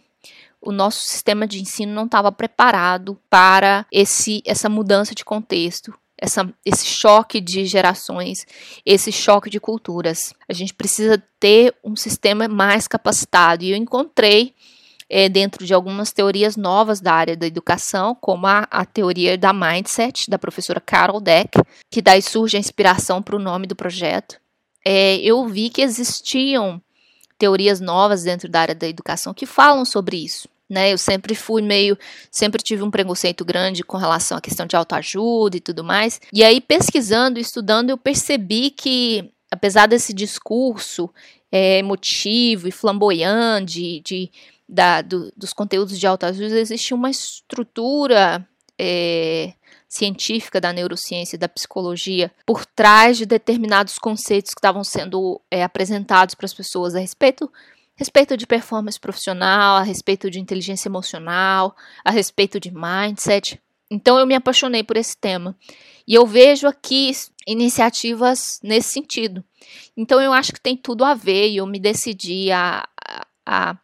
o 0.59 0.71
nosso 0.71 0.99
sistema 1.01 1.47
de 1.47 1.61
ensino 1.61 1.93
não 1.93 2.05
estava 2.05 2.31
preparado 2.31 3.17
para 3.29 3.85
esse, 3.91 4.41
essa 4.45 4.67
mudança 4.67 5.13
de 5.13 5.23
contexto, 5.23 5.93
essa, 6.17 6.51
esse 6.65 6.85
choque 6.85 7.39
de 7.39 7.65
gerações, 7.65 8.45
esse 8.85 9.11
choque 9.11 9.49
de 9.49 9.59
culturas. 9.59 10.33
A 10.49 10.53
gente 10.53 10.73
precisa 10.73 11.23
ter 11.39 11.75
um 11.83 11.95
sistema 11.95 12.47
mais 12.47 12.87
capacitado. 12.87 13.63
E 13.63 13.71
eu 13.71 13.77
encontrei 13.77 14.55
é, 15.09 15.29
dentro 15.29 15.65
de 15.65 15.73
algumas 15.73 16.11
teorias 16.11 16.55
novas 16.57 16.99
da 16.99 17.13
área 17.13 17.35
da 17.35 17.47
educação, 17.47 18.15
como 18.15 18.45
a, 18.45 18.67
a 18.69 18.85
teoria 18.85 19.37
da 19.37 19.53
mindset, 19.53 20.29
da 20.29 20.37
professora 20.37 20.81
Carol 20.81 21.21
Deck, 21.21 21.59
que 21.89 22.01
daí 22.01 22.21
surge 22.21 22.57
a 22.57 22.59
inspiração 22.59 23.21
para 23.21 23.35
o 23.35 23.39
nome 23.39 23.67
do 23.67 23.75
projeto. 23.75 24.39
É, 24.85 25.17
eu 25.17 25.45
vi 25.47 25.69
que 25.69 25.81
existiam 25.81 26.81
teorias 27.37 27.79
novas 27.79 28.23
dentro 28.23 28.49
da 28.49 28.61
área 28.61 28.75
da 28.75 28.87
educação 28.87 29.33
que 29.33 29.45
falam 29.45 29.85
sobre 29.85 30.17
isso. 30.17 30.47
Né, 30.69 30.91
eu 30.91 30.97
sempre 30.97 31.33
fui 31.33 31.61
meio, 31.61 31.97
sempre 32.29 32.61
tive 32.61 32.83
um 32.83 32.91
preconceito 32.91 33.45
grande 33.45 33.85
com 33.85 33.95
relação 33.95 34.37
à 34.37 34.41
questão 34.41 34.65
de 34.65 34.75
autoajuda 34.75 35.55
e 35.55 35.61
tudo 35.61 35.81
mais. 35.81 36.19
E 36.33 36.43
aí, 36.43 36.59
pesquisando, 36.59 37.39
estudando, 37.39 37.89
eu 37.89 37.97
percebi 37.97 38.69
que, 38.69 39.31
apesar 39.49 39.87
desse 39.87 40.13
discurso 40.13 41.09
é, 41.49 41.77
emotivo 41.79 42.67
e 42.67 42.71
flamboyante 42.71 43.73
de, 43.73 44.01
de 44.01 44.31
da, 44.67 45.01
do, 45.01 45.31
dos 45.35 45.53
conteúdos 45.53 45.97
de 45.99 46.05
autoajuda, 46.05 46.59
existe 46.59 46.93
uma 46.93 47.09
estrutura 47.09 48.47
é, 48.77 49.53
científica 49.87 50.59
da 50.59 50.73
neurociência 50.73 51.37
da 51.37 51.47
psicologia 51.47 52.31
por 52.45 52.65
trás 52.65 53.17
de 53.17 53.25
determinados 53.25 53.97
conceitos 53.97 54.53
que 54.53 54.59
estavam 54.59 54.83
sendo 54.83 55.41
é, 55.49 55.63
apresentados 55.63 56.35
para 56.35 56.45
as 56.45 56.53
pessoas 56.53 56.95
a 56.95 56.99
respeito 56.99 57.51
respeito 57.95 58.37
de 58.37 58.45
performance 58.45 58.99
profissional, 58.99 59.77
a 59.77 59.81
respeito 59.81 60.29
de 60.29 60.39
inteligência 60.39 60.87
emocional, 60.87 61.75
a 62.05 62.11
respeito 62.11 62.59
de 62.59 62.71
mindset. 62.71 63.59
Então 63.89 64.19
eu 64.19 64.27
me 64.27 64.35
apaixonei 64.35 64.83
por 64.83 64.97
esse 64.97 65.17
tema. 65.17 65.57
E 66.07 66.13
eu 66.13 66.25
vejo 66.25 66.67
aqui 66.67 67.11
iniciativas 67.47 68.59
nesse 68.61 68.89
sentido. 68.89 69.43
Então 69.95 70.21
eu 70.21 70.31
acho 70.31 70.53
que 70.53 70.61
tem 70.61 70.77
tudo 70.77 71.03
a 71.03 71.15
ver 71.15 71.49
e 71.49 71.57
eu 71.57 71.65
me 71.65 71.79
decidi 71.79 72.51
a, 72.51 72.87
a, 73.03 73.27
a 73.45 73.77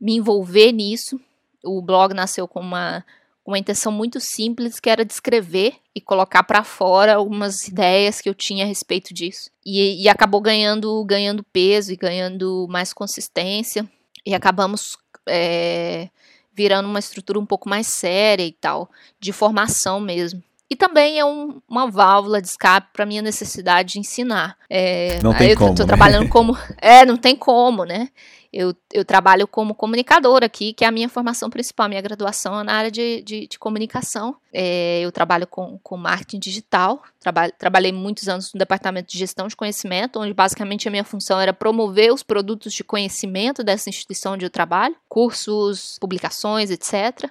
me 0.00 0.16
envolver 0.16 0.72
nisso. 0.72 1.20
O 1.62 1.82
blog 1.82 2.14
nasceu 2.14 2.48
com 2.48 2.60
uma, 2.60 3.04
uma 3.44 3.58
intenção 3.58 3.92
muito 3.92 4.18
simples, 4.18 4.80
que 4.80 4.88
era 4.88 5.04
descrever 5.04 5.74
e 5.94 6.00
colocar 6.00 6.42
para 6.42 6.64
fora 6.64 7.14
algumas 7.14 7.68
ideias 7.68 8.20
que 8.20 8.28
eu 8.28 8.34
tinha 8.34 8.64
a 8.64 8.68
respeito 8.68 9.12
disso. 9.12 9.50
E, 9.64 10.02
e 10.02 10.08
acabou 10.08 10.40
ganhando, 10.40 11.04
ganhando 11.04 11.44
peso 11.44 11.92
e 11.92 11.96
ganhando 11.96 12.66
mais 12.70 12.92
consistência. 12.92 13.88
E 14.24 14.34
acabamos 14.34 14.96
é, 15.28 16.08
virando 16.52 16.88
uma 16.88 16.98
estrutura 16.98 17.38
um 17.38 17.46
pouco 17.46 17.68
mais 17.68 17.86
séria 17.86 18.44
e 18.44 18.52
tal, 18.52 18.90
de 19.18 19.32
formação 19.32 20.00
mesmo. 20.00 20.42
E 20.70 20.76
também 20.76 21.18
é 21.18 21.24
um, 21.24 21.60
uma 21.68 21.90
válvula 21.90 22.40
de 22.40 22.46
escape 22.46 22.90
para 22.92 23.04
minha 23.04 23.20
necessidade 23.20 23.94
de 23.94 23.98
ensinar. 23.98 24.56
É, 24.70 25.20
não 25.20 25.34
tem 25.34 25.50
eu 25.50 25.56
como. 25.56 25.70
Estou 25.70 25.84
né? 25.84 25.88
trabalhando 25.88 26.28
como. 26.28 26.56
É, 26.80 27.04
não 27.04 27.16
tem 27.16 27.34
como, 27.34 27.84
né? 27.84 28.08
Eu, 28.52 28.74
eu 28.92 29.04
trabalho 29.04 29.46
como 29.46 29.74
comunicadora 29.74 30.46
aqui, 30.46 30.72
que 30.72 30.84
é 30.84 30.88
a 30.88 30.90
minha 30.90 31.08
formação 31.08 31.48
principal, 31.48 31.88
minha 31.88 32.00
graduação 32.00 32.60
é 32.60 32.64
na 32.64 32.74
área 32.74 32.90
de, 32.90 33.22
de, 33.22 33.46
de 33.46 33.58
comunicação. 33.58 34.36
É, 34.52 35.00
eu 35.00 35.12
trabalho 35.12 35.46
com, 35.46 35.78
com 35.82 35.96
marketing 35.96 36.40
digital, 36.40 37.02
trabalho, 37.20 37.52
trabalhei 37.56 37.92
muitos 37.92 38.28
anos 38.28 38.52
no 38.52 38.58
departamento 38.58 39.10
de 39.12 39.18
gestão 39.18 39.46
de 39.46 39.54
conhecimento, 39.54 40.18
onde 40.18 40.34
basicamente 40.34 40.88
a 40.88 40.90
minha 40.90 41.04
função 41.04 41.40
era 41.40 41.52
promover 41.52 42.12
os 42.12 42.24
produtos 42.24 42.72
de 42.72 42.82
conhecimento 42.82 43.62
dessa 43.62 43.88
instituição 43.88 44.32
onde 44.32 44.44
eu 44.44 44.50
trabalho, 44.50 44.96
cursos, 45.08 45.96
publicações, 46.00 46.70
etc. 46.70 47.30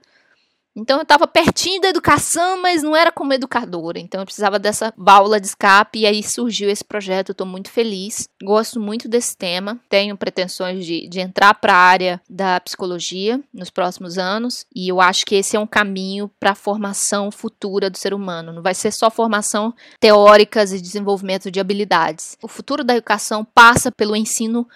Então 0.79 0.97
eu 0.97 1.03
estava 1.03 1.27
pertinho 1.27 1.81
da 1.81 1.89
educação, 1.89 2.61
mas 2.61 2.81
não 2.81 2.95
era 2.95 3.11
como 3.11 3.33
educadora. 3.33 3.99
Então 3.99 4.21
eu 4.21 4.25
precisava 4.25 4.57
dessa 4.57 4.93
válvula 4.97 5.39
de 5.39 5.47
escape 5.47 5.99
e 5.99 6.05
aí 6.05 6.23
surgiu 6.23 6.69
esse 6.69 6.83
projeto. 6.83 7.33
Estou 7.33 7.45
muito 7.45 7.69
feliz, 7.69 8.29
gosto 8.41 8.79
muito 8.79 9.09
desse 9.09 9.35
tema. 9.35 9.79
Tenho 9.89 10.15
pretensões 10.15 10.85
de, 10.85 11.07
de 11.09 11.19
entrar 11.19 11.53
para 11.55 11.73
a 11.73 11.77
área 11.77 12.21
da 12.29 12.59
psicologia 12.61 13.41
nos 13.53 13.69
próximos 13.69 14.17
anos 14.17 14.65
e 14.73 14.87
eu 14.87 15.01
acho 15.01 15.25
que 15.25 15.35
esse 15.35 15.57
é 15.57 15.59
um 15.59 15.67
caminho 15.67 16.31
para 16.39 16.51
a 16.51 16.55
formação 16.55 17.29
futura 17.29 17.89
do 17.89 17.97
ser 17.97 18.13
humano. 18.13 18.53
Não 18.53 18.61
vai 18.61 18.73
ser 18.73 18.91
só 18.91 19.11
formação 19.11 19.73
teóricas 19.99 20.71
e 20.71 20.81
desenvolvimento 20.81 21.51
de 21.51 21.59
habilidades. 21.59 22.37
O 22.41 22.47
futuro 22.47 22.83
da 22.83 22.95
educação 22.95 23.43
passa 23.43 23.91
pelo 23.91 24.15
ensino 24.15 24.67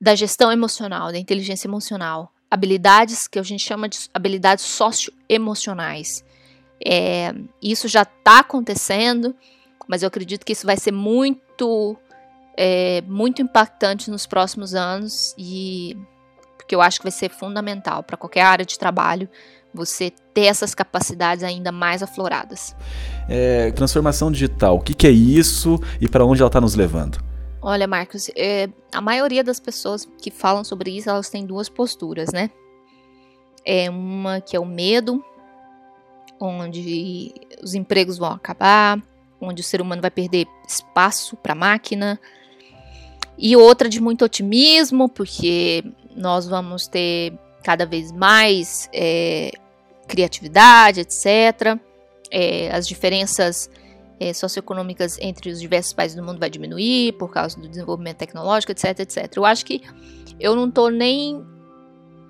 da 0.00 0.14
gestão 0.14 0.50
emocional, 0.50 1.12
da 1.12 1.18
inteligência 1.18 1.68
emocional, 1.68 2.32
habilidades 2.50 3.28
que 3.28 3.38
a 3.38 3.42
gente 3.42 3.64
chama 3.64 3.88
de 3.88 3.98
habilidades 4.12 4.64
socioemocionais. 4.64 6.24
É, 6.84 7.34
isso 7.62 7.86
já 7.86 8.02
está 8.02 8.40
acontecendo, 8.40 9.34
mas 9.86 10.02
eu 10.02 10.08
acredito 10.08 10.44
que 10.44 10.52
isso 10.52 10.66
vai 10.66 10.76
ser 10.76 10.92
muito, 10.92 11.96
é, 12.56 13.02
muito 13.02 13.40
impactante 13.42 14.10
nos 14.10 14.26
próximos 14.26 14.74
anos 14.74 15.34
e 15.38 15.96
porque 16.56 16.74
eu 16.74 16.80
acho 16.80 16.98
que 16.98 17.04
vai 17.04 17.12
ser 17.12 17.30
fundamental 17.30 18.02
para 18.02 18.16
qualquer 18.16 18.42
área 18.42 18.64
de 18.64 18.78
trabalho 18.78 19.28
você 19.72 20.12
ter 20.34 20.46
essas 20.46 20.74
capacidades 20.74 21.44
ainda 21.44 21.70
mais 21.70 22.02
afloradas. 22.02 22.74
É, 23.28 23.70
transformação 23.72 24.30
digital, 24.32 24.76
o 24.76 24.80
que, 24.80 24.94
que 24.94 25.06
é 25.06 25.10
isso 25.10 25.80
e 26.00 26.08
para 26.08 26.24
onde 26.24 26.40
ela 26.40 26.48
está 26.48 26.60
nos 26.60 26.74
levando? 26.74 27.29
Olha, 27.62 27.86
Marcos, 27.86 28.30
é, 28.34 28.68
a 28.92 29.00
maioria 29.00 29.44
das 29.44 29.60
pessoas 29.60 30.08
que 30.20 30.30
falam 30.30 30.64
sobre 30.64 30.90
isso, 30.90 31.10
elas 31.10 31.28
têm 31.28 31.44
duas 31.44 31.68
posturas, 31.68 32.32
né? 32.32 32.50
É 33.64 33.90
uma 33.90 34.40
que 34.40 34.56
é 34.56 34.60
o 34.60 34.64
medo, 34.64 35.22
onde 36.40 37.34
os 37.62 37.74
empregos 37.74 38.16
vão 38.16 38.32
acabar, 38.32 38.98
onde 39.38 39.60
o 39.60 39.64
ser 39.64 39.82
humano 39.82 40.00
vai 40.00 40.10
perder 40.10 40.46
espaço 40.66 41.36
para 41.36 41.52
a 41.52 41.56
máquina, 41.56 42.18
e 43.36 43.54
outra 43.56 43.88
de 43.90 44.00
muito 44.00 44.24
otimismo, 44.24 45.08
porque 45.08 45.84
nós 46.16 46.46
vamos 46.46 46.86
ter 46.86 47.38
cada 47.62 47.84
vez 47.84 48.10
mais 48.10 48.88
é, 48.92 49.50
criatividade, 50.08 51.00
etc. 51.00 51.78
É, 52.30 52.70
as 52.70 52.88
diferenças 52.88 53.70
é, 54.20 54.34
socioeconômicas 54.34 55.18
entre 55.18 55.50
os 55.50 55.58
diversos 55.58 55.94
países 55.94 56.14
do 56.14 56.22
mundo 56.22 56.38
vai 56.38 56.50
diminuir 56.50 57.12
por 57.12 57.30
causa 57.30 57.58
do 57.58 57.66
desenvolvimento 57.66 58.18
tecnológico, 58.18 58.70
etc, 58.70 59.00
etc. 59.00 59.32
Eu 59.34 59.46
acho 59.46 59.64
que 59.64 59.82
eu 60.38 60.54
não 60.54 60.68
estou 60.68 60.90
nem 60.90 61.42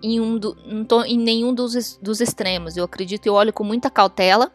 em, 0.00 0.20
um 0.20 0.38
do, 0.38 0.57
não 0.64 0.85
tô 0.85 1.03
em 1.03 1.18
nenhum 1.18 1.53
dos, 1.53 1.98
dos 2.00 2.20
extremos. 2.20 2.76
Eu 2.76 2.85
acredito 2.85 3.26
e 3.26 3.31
olho 3.31 3.53
com 3.53 3.64
muita 3.64 3.90
cautela, 3.90 4.53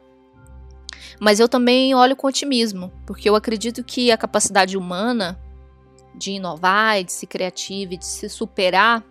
mas 1.19 1.41
eu 1.41 1.50
também 1.50 1.93
olho 1.93 2.15
com 2.15 2.26
otimismo, 2.26 2.91
porque 3.06 3.30
eu 3.30 3.36
acredito 3.36 3.84
que 3.84 4.12
a 4.12 4.17
capacidade 4.17 4.78
humana 4.78 5.38
de 6.15 6.32
inovar, 6.32 7.04
de 7.04 7.12
ser 7.12 7.28
criativa 7.28 7.98
de 7.98 8.06
se 8.06 8.30
superar, 8.30 9.04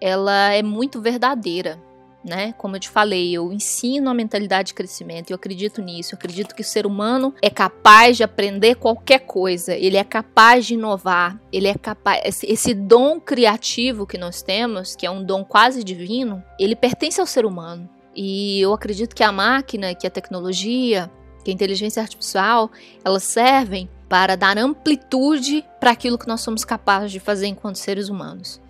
ela 0.00 0.52
é 0.52 0.62
muito 0.62 1.00
verdadeira 1.00 1.78
né? 2.24 2.54
Como 2.56 2.76
eu 2.76 2.80
te 2.80 2.88
falei, 2.88 3.32
eu 3.32 3.52
ensino 3.52 4.08
a 4.08 4.14
mentalidade 4.14 4.68
de 4.68 4.74
crescimento, 4.74 5.30
eu 5.30 5.36
acredito 5.36 5.82
nisso. 5.82 6.14
Eu 6.14 6.18
acredito 6.18 6.54
que 6.54 6.62
o 6.62 6.64
ser 6.64 6.86
humano 6.86 7.34
é 7.42 7.50
capaz 7.50 8.16
de 8.16 8.22
aprender 8.22 8.76
qualquer 8.76 9.20
coisa, 9.20 9.74
ele 9.74 9.96
é 9.96 10.04
capaz 10.04 10.66
de 10.66 10.74
inovar, 10.74 11.38
ele 11.52 11.68
é 11.68 11.74
capaz. 11.74 12.22
Esse, 12.24 12.50
esse 12.50 12.74
dom 12.74 13.20
criativo 13.20 14.06
que 14.06 14.16
nós 14.16 14.42
temos, 14.42 14.96
que 14.96 15.06
é 15.06 15.10
um 15.10 15.22
dom 15.22 15.44
quase 15.44 15.84
divino, 15.84 16.42
ele 16.58 16.74
pertence 16.74 17.20
ao 17.20 17.26
ser 17.26 17.44
humano. 17.44 17.88
E 18.16 18.60
eu 18.60 18.72
acredito 18.72 19.14
que 19.14 19.24
a 19.24 19.32
máquina, 19.32 19.94
que 19.94 20.06
a 20.06 20.10
tecnologia, 20.10 21.10
que 21.44 21.50
a 21.50 21.54
inteligência 21.54 22.00
artificial, 22.00 22.70
elas 23.04 23.24
servem 23.24 23.88
para 24.08 24.36
dar 24.36 24.56
amplitude 24.56 25.64
para 25.80 25.90
aquilo 25.90 26.18
que 26.18 26.28
nós 26.28 26.40
somos 26.40 26.64
capazes 26.64 27.10
de 27.10 27.18
fazer 27.18 27.46
enquanto 27.48 27.76
seres 27.76 28.08
humanos. 28.08 28.60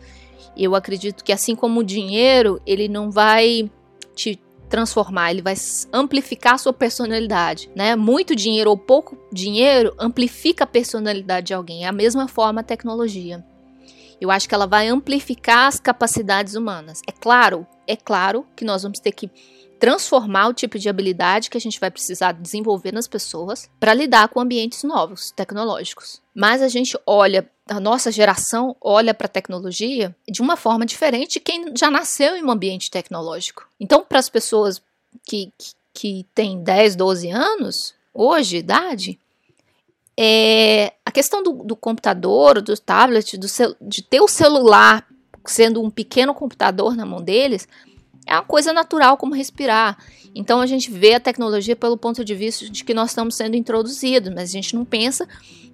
Eu 0.57 0.75
acredito 0.75 1.25
que 1.25 1.33
assim 1.33 1.55
como 1.55 1.81
o 1.81 1.85
dinheiro, 1.85 2.61
ele 2.67 2.89
não 2.89 3.11
vai 3.11 3.71
te 4.15 4.41
transformar, 4.69 5.31
ele 5.31 5.43
vai 5.43 5.55
amplificar 5.93 6.55
a 6.55 6.59
sua 6.59 6.73
personalidade, 6.73 7.71
né? 7.77 7.95
Muito 7.95 8.35
dinheiro 8.35 8.71
ou 8.71 8.77
pouco 8.77 9.17
dinheiro 9.33 9.95
amplifica 9.99 10.65
a 10.65 10.67
personalidade 10.67 11.49
de 11.49 11.55
alguém. 11.55 11.85
É 11.85 11.89
a 11.89 11.93
mesma 11.93 12.27
forma 12.27 12.61
a 12.61 12.65
tecnologia. 12.65 13.45
Eu 14.21 14.31
acho 14.31 14.49
que 14.49 14.55
ela 14.55 14.67
vai 14.67 14.89
amplificar 14.89 15.69
as 15.69 15.79
capacidades 15.79 16.55
humanas. 16.55 17.01
É 17.07 17.13
claro, 17.13 17.67
é 17.87 17.97
claro 17.97 18.47
que 18.57 18.65
nós 18.65 18.83
vamos 18.83 18.99
ter 18.99 19.13
que 19.13 19.31
transformar 19.79 20.49
o 20.49 20.55
tipo 20.55 20.79
de 20.79 20.89
habilidade 20.89 21.51
que 21.51 21.59
a 21.59 21.61
gente 21.61 21.79
vai 21.79 21.91
precisar 21.91 22.33
desenvolver 22.33 22.93
nas 22.93 23.07
pessoas 23.07 23.69
para 23.79 23.93
lidar 23.93 24.29
com 24.29 24.41
ambientes 24.41 24.83
novos, 24.83 25.31
tecnológicos. 25.33 26.23
Mas 26.35 26.63
a 26.63 26.69
gente 26.69 26.99
olha, 27.07 27.49
a 27.69 27.81
nossa 27.81 28.13
geração 28.13 28.77
olha 28.81 29.15
para 29.15 29.27
a 29.27 29.31
tecnologia 29.31 30.15
de 30.29 30.43
uma 30.43 30.57
forma 30.57 30.85
diferente 30.85 31.41
quem 31.41 31.75
já 31.77 31.91
nasceu 31.91 32.37
em 32.37 32.45
um 32.45 32.51
ambiente 32.51 32.91
tecnológico. 32.91 33.67
Então, 33.81 34.05
para 34.05 34.19
as 34.19 34.29
pessoas 34.29 34.83
que, 35.25 35.51
que, 35.57 35.73
que 35.93 36.27
têm 36.35 36.63
10, 36.63 36.97
12 36.97 37.31
anos, 37.31 37.95
hoje, 38.13 38.59
idade, 38.59 39.19
é, 40.17 40.93
a 41.05 41.11
questão 41.11 41.43
do, 41.43 41.53
do 41.65 41.75
computador, 41.75 42.61
do 42.61 42.77
tablet, 42.79 43.37
do 43.37 43.47
de 43.81 44.03
ter 44.03 44.21
o 44.21 44.29
celular 44.29 45.07
sendo 45.47 45.83
um 45.83 45.91
pequeno 45.91 46.35
computador 46.35 46.97
na 46.97 47.05
mão 47.05 47.23
deles, 47.23 47.69
é 48.27 48.35
uma 48.35 48.43
coisa 48.43 48.73
natural 48.73 49.17
como 49.17 49.35
respirar. 49.35 49.99
Então 50.35 50.61
a 50.61 50.67
gente 50.67 50.91
vê 50.91 51.15
a 51.15 51.21
tecnologia 51.21 51.77
pelo 51.77 51.97
ponto 51.97 52.25
de 52.25 52.35
vista 52.35 52.69
de 52.69 52.85
que 52.85 52.95
nós 52.95 53.11
estamos 53.11 53.37
sendo 53.37 53.57
introduzidos, 53.57 54.33
mas 54.35 54.51
a 54.51 54.53
gente 54.53 54.75
não 54.75 54.85
pensa 54.85 55.29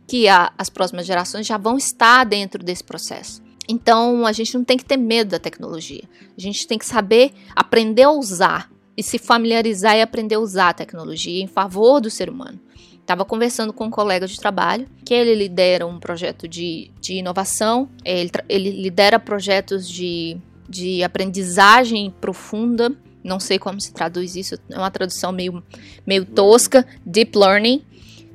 que 0.07 0.29
a, 0.29 0.53
as 0.59 0.69
próximas 0.69 1.07
gerações 1.07 1.47
já 1.47 1.57
vão 1.57 1.77
estar 1.77 2.25
dentro 2.25 2.63
desse 2.63 2.85
processo. 2.85 3.43
Então 3.69 4.27
a 4.27 4.33
gente 4.33 4.55
não 4.55 4.65
tem 4.65 4.77
que 4.77 4.85
ter 4.85 4.97
medo 4.97 5.31
da 5.31 5.39
tecnologia. 5.39 6.03
A 6.37 6.41
gente 6.41 6.67
tem 6.67 6.77
que 6.77 6.87
saber 6.87 7.33
aprender 7.55 8.03
a 8.03 8.11
usar 8.11 8.71
e 8.97 9.03
se 9.03 9.19
familiarizar 9.19 9.97
e 9.97 10.03
aprender 10.03 10.35
a 10.35 10.41
usar 10.41 10.71
a 10.71 10.75
tecnologia 10.75 11.43
em 11.43 11.47
favor 11.47 12.01
do 12.01 12.11
ser 12.11 12.29
humano. 12.29 12.61
Estava 13.01 13.25
conversando 13.25 13.73
com 13.73 13.87
um 13.87 13.91
colega 13.91 14.27
de 14.27 14.39
trabalho 14.39 14.89
que 15.05 15.15
ele 15.15 15.35
lidera 15.35 15.87
um 15.87 15.99
projeto 15.99 16.47
de, 16.47 16.91
de 17.01 17.15
inovação, 17.15 17.89
ele, 18.05 18.31
ele 18.49 18.71
lidera 18.71 19.19
projetos 19.19 19.89
de 19.89 20.37
de 20.71 21.03
aprendizagem 21.03 22.15
profunda. 22.21 22.93
Não 23.23 23.41
sei 23.41 23.59
como 23.59 23.81
se 23.81 23.93
traduz 23.93 24.37
isso, 24.37 24.55
é 24.71 24.79
uma 24.79 24.91
tradução 24.91 25.33
meio, 25.33 25.63
meio 26.07 26.25
tosca, 26.25 26.87
deep 27.05 27.37
learning, 27.37 27.83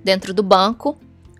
dentro 0.04 0.34
do 0.34 0.44
banco. 0.44 0.98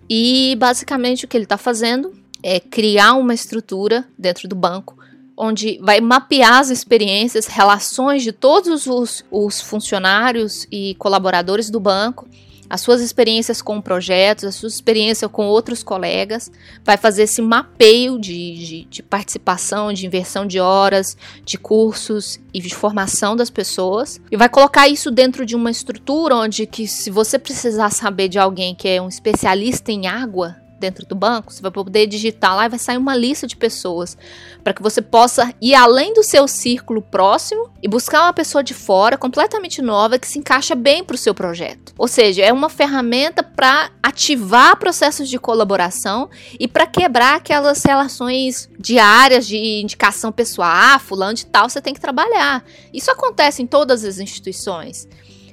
E 0.08 0.56
basicamente 0.58 1.24
o 1.24 1.28
que 1.28 1.36
ele 1.36 1.44
está 1.44 1.58
fazendo 1.58 2.12
é 2.42 2.58
criar 2.58 3.14
uma 3.14 3.34
estrutura 3.34 4.04
dentro 4.18 4.48
do 4.48 4.56
banco 4.56 4.96
onde 5.36 5.78
vai 5.82 6.00
mapear 6.00 6.60
as 6.60 6.70
experiências, 6.70 7.46
relações 7.46 8.22
de 8.22 8.32
todos 8.32 8.86
os, 8.86 9.24
os 9.30 9.60
funcionários 9.60 10.66
e 10.72 10.94
colaboradores 10.94 11.68
do 11.68 11.78
banco 11.78 12.26
as 12.68 12.80
suas 12.80 13.00
experiências 13.00 13.62
com 13.62 13.80
projetos, 13.80 14.44
a 14.44 14.52
sua 14.52 14.68
experiência 14.68 15.28
com 15.28 15.46
outros 15.46 15.82
colegas, 15.82 16.50
vai 16.84 16.96
fazer 16.96 17.24
esse 17.24 17.40
mapeio 17.40 18.18
de, 18.18 18.54
de, 18.54 18.84
de, 18.84 19.02
participação, 19.02 19.92
de 19.92 20.06
inversão 20.06 20.46
de 20.46 20.58
horas, 20.58 21.16
de 21.44 21.56
cursos 21.58 22.40
e 22.52 22.60
de 22.60 22.74
formação 22.74 23.36
das 23.36 23.50
pessoas, 23.50 24.20
e 24.30 24.36
vai 24.36 24.48
colocar 24.48 24.88
isso 24.88 25.10
dentro 25.10 25.46
de 25.46 25.54
uma 25.54 25.70
estrutura 25.70 26.36
onde 26.36 26.66
que 26.66 26.86
se 26.86 27.10
você 27.10 27.38
precisar 27.38 27.90
saber 27.90 28.28
de 28.28 28.38
alguém 28.38 28.74
que 28.74 28.88
é 28.88 29.00
um 29.00 29.08
especialista 29.08 29.92
em 29.92 30.06
água, 30.06 30.56
dentro 30.78 31.06
do 31.06 31.14
banco, 31.14 31.52
você 31.52 31.62
vai 31.62 31.70
poder 31.70 32.06
digitar 32.06 32.54
lá 32.54 32.66
e 32.66 32.68
vai 32.68 32.78
sair 32.78 32.96
uma 32.96 33.16
lista 33.16 33.46
de 33.46 33.56
pessoas 33.56 34.16
para 34.62 34.72
que 34.72 34.82
você 34.82 35.00
possa 35.00 35.54
ir 35.60 35.74
além 35.74 36.12
do 36.12 36.22
seu 36.22 36.46
círculo 36.46 37.00
próximo 37.02 37.70
e 37.82 37.88
buscar 37.88 38.22
uma 38.22 38.32
pessoa 38.32 38.62
de 38.62 38.74
fora 38.74 39.16
completamente 39.16 39.80
nova 39.80 40.18
que 40.18 40.26
se 40.26 40.38
encaixa 40.38 40.74
bem 40.74 41.04
para 41.04 41.14
o 41.14 41.18
seu 41.18 41.34
projeto. 41.34 41.94
Ou 41.98 42.08
seja, 42.08 42.42
é 42.42 42.52
uma 42.52 42.68
ferramenta 42.68 43.42
para 43.42 43.90
ativar 44.02 44.76
processos 44.78 45.28
de 45.28 45.38
colaboração 45.38 46.28
e 46.58 46.68
para 46.68 46.86
quebrar 46.86 47.36
aquelas 47.36 47.82
relações 47.82 48.68
diárias 48.78 49.46
de 49.46 49.56
indicação 49.56 50.30
pessoal, 50.30 50.70
ah, 50.72 50.98
fulano 50.98 51.34
de 51.34 51.46
tal, 51.46 51.68
você 51.68 51.80
tem 51.80 51.94
que 51.94 52.00
trabalhar. 52.00 52.64
Isso 52.92 53.10
acontece 53.10 53.62
em 53.62 53.66
todas 53.66 54.04
as 54.04 54.18
instituições. 54.18 55.08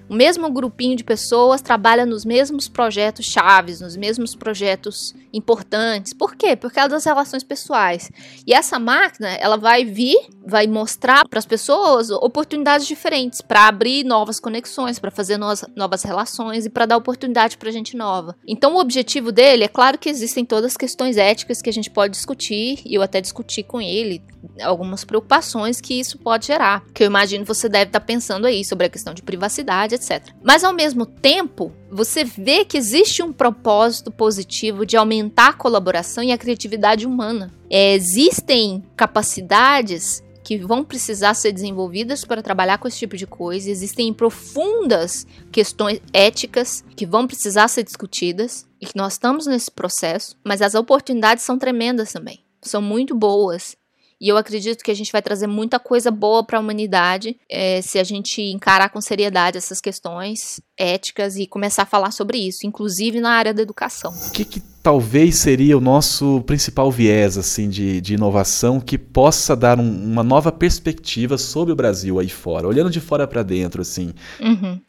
O 0.09 0.13
mesmo 0.13 0.51
grupinho 0.51 0.95
de 0.95 1.03
pessoas 1.03 1.61
trabalha 1.61 2.05
nos 2.05 2.25
mesmos 2.25 2.67
projetos 2.67 3.25
chaves, 3.25 3.81
nos 3.81 3.95
mesmos 3.95 4.35
projetos 4.35 5.15
importantes. 5.31 6.13
Por 6.13 6.35
quê? 6.35 6.55
Por 6.55 6.71
causa 6.71 6.89
das 6.89 7.05
relações 7.05 7.43
pessoais. 7.43 8.11
E 8.45 8.53
essa 8.53 8.77
máquina, 8.77 9.29
ela 9.29 9.57
vai 9.57 9.85
vir, 9.85 10.17
vai 10.45 10.67
mostrar 10.67 11.27
para 11.27 11.39
as 11.39 11.45
pessoas 11.45 12.09
oportunidades 12.09 12.87
diferentes 12.87 13.41
para 13.41 13.67
abrir 13.67 14.03
novas 14.03 14.39
conexões, 14.39 14.99
para 14.99 15.11
fazer 15.11 15.37
novas, 15.37 15.65
novas 15.75 16.03
relações 16.03 16.65
e 16.65 16.69
para 16.69 16.85
dar 16.85 16.97
oportunidade 16.97 17.57
para 17.57 17.71
gente 17.71 17.95
nova. 17.95 18.35
Então, 18.47 18.75
o 18.75 18.79
objetivo 18.79 19.31
dele, 19.31 19.63
é 19.63 19.67
claro 19.67 19.97
que 19.97 20.09
existem 20.09 20.45
todas 20.45 20.71
as 20.71 20.77
questões 20.77 21.17
éticas 21.17 21.61
que 21.61 21.69
a 21.69 21.73
gente 21.73 21.89
pode 21.89 22.13
discutir, 22.13 22.79
e 22.85 22.95
eu 22.95 23.01
até 23.01 23.21
discuti 23.21 23.63
com 23.63 23.81
ele 23.81 24.21
algumas 24.61 25.03
preocupações 25.03 25.79
que 25.79 25.99
isso 25.99 26.17
pode 26.17 26.47
gerar. 26.47 26.83
Que 26.93 27.03
eu 27.03 27.07
imagino 27.07 27.45
você 27.45 27.69
deve 27.69 27.85
estar 27.85 27.99
tá 27.99 28.05
pensando 28.05 28.45
aí 28.45 28.63
sobre 28.63 28.87
a 28.87 28.89
questão 28.89 29.13
de 29.13 29.21
privacidade, 29.21 29.95
etc. 29.95 30.29
Mas 30.43 30.63
ao 30.63 30.73
mesmo 30.73 31.05
tempo, 31.05 31.71
você 31.93 32.23
vê 32.23 32.65
que 32.65 32.77
existe 32.77 33.21
um 33.21 33.31
propósito 33.31 34.11
positivo 34.11 34.85
de 34.85 34.97
aumentar 34.97 35.49
a 35.49 35.53
colaboração 35.53 36.23
e 36.23 36.31
a 36.31 36.37
criatividade 36.37 37.05
humana. 37.05 37.51
É, 37.69 37.93
existem 37.93 38.83
capacidades 38.95 40.23
que 40.43 40.57
vão 40.57 40.83
precisar 40.83 41.33
ser 41.35 41.53
desenvolvidas 41.53 42.25
para 42.25 42.43
trabalhar 42.43 42.77
com 42.77 42.87
esse 42.87 42.97
tipo 42.97 43.15
de 43.15 43.25
coisa. 43.25 43.69
Existem 43.69 44.13
profundas 44.13 45.25
questões 45.51 46.01
éticas 46.11 46.83
que 46.95 47.05
vão 47.05 47.25
precisar 47.25 47.67
ser 47.69 47.83
discutidas 47.83 48.67
e 48.81 48.85
que 48.85 48.97
nós 48.97 49.13
estamos 49.13 49.47
nesse 49.47 49.71
processo, 49.71 50.35
mas 50.43 50.61
as 50.61 50.75
oportunidades 50.75 51.45
são 51.45 51.57
tremendas 51.57 52.11
também. 52.11 52.43
São 52.61 52.81
muito 52.81 53.15
boas 53.15 53.75
e 54.23 54.29
eu 54.29 54.37
acredito 54.37 54.85
que 54.85 54.89
a 54.89 54.93
gente 54.93 55.11
vai 55.11 55.21
trazer 55.21 55.47
muita 55.47 55.77
coisa 55.77 56.09
boa 56.09 56.45
para 56.45 56.57
a 56.57 56.61
humanidade 56.61 57.35
é, 57.49 57.81
se 57.81 57.99
a 57.99 58.05
gente 58.05 58.41
encarar 58.41 58.87
com 58.87 59.01
seriedade 59.01 59.57
essas 59.57 59.81
questões 59.81 60.61
éticas 60.77 61.35
e 61.35 61.45
começar 61.45 61.83
a 61.83 61.85
falar 61.85 62.11
sobre 62.11 62.37
isso, 62.37 62.65
inclusive 62.65 63.19
na 63.19 63.31
área 63.31 63.53
da 63.53 63.61
educação. 63.61 64.13
O 64.29 64.31
que, 64.31 64.45
que 64.45 64.61
talvez 64.81 65.35
seria 65.35 65.77
o 65.77 65.81
nosso 65.81 66.41
principal 66.47 66.89
viés 66.89 67.37
assim 67.37 67.67
de, 67.67 67.99
de 67.99 68.13
inovação 68.13 68.79
que 68.79 68.97
possa 68.97 69.57
dar 69.57 69.77
um, 69.77 70.05
uma 70.05 70.23
nova 70.23 70.53
perspectiva 70.53 71.37
sobre 71.37 71.73
o 71.73 71.75
Brasil 71.75 72.17
aí 72.17 72.29
fora, 72.29 72.65
olhando 72.65 72.89
de 72.89 73.01
fora 73.01 73.27
para 73.27 73.43
dentro, 73.43 73.81
assim? 73.81 74.13
Uhum. 74.39 74.79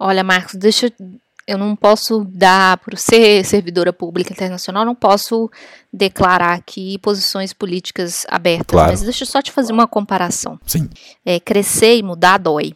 Olha, 0.00 0.24
Marcos, 0.24 0.56
deixa 0.56 0.86
eu 0.86 0.92
eu 1.48 1.56
não 1.56 1.74
posso 1.74 2.26
dar, 2.28 2.76
por 2.76 2.98
ser 2.98 3.42
servidora 3.42 3.90
pública 3.90 4.34
internacional, 4.34 4.84
não 4.84 4.94
posso 4.94 5.50
declarar 5.90 6.52
aqui 6.52 6.98
posições 6.98 7.54
políticas 7.54 8.26
abertas. 8.28 8.66
Claro. 8.66 8.90
Mas 8.90 9.00
deixa 9.00 9.22
eu 9.22 9.26
só 9.26 9.40
te 9.40 9.50
fazer 9.50 9.72
uma 9.72 9.86
comparação. 9.86 10.60
Sim. 10.66 10.90
É, 11.24 11.40
crescer 11.40 11.96
e 11.96 12.02
mudar 12.02 12.36
dói. 12.36 12.74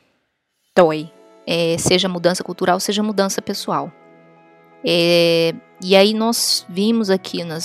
Dói. 0.74 1.12
É, 1.46 1.76
seja 1.76 2.08
mudança 2.08 2.42
cultural, 2.42 2.80
seja 2.80 3.02
mudança 3.02 3.42
pessoal. 3.42 3.92
É, 4.82 5.54
e 5.82 5.94
aí 5.94 6.14
nós 6.14 6.64
vimos 6.66 7.10
aqui 7.10 7.44
na 7.44 7.58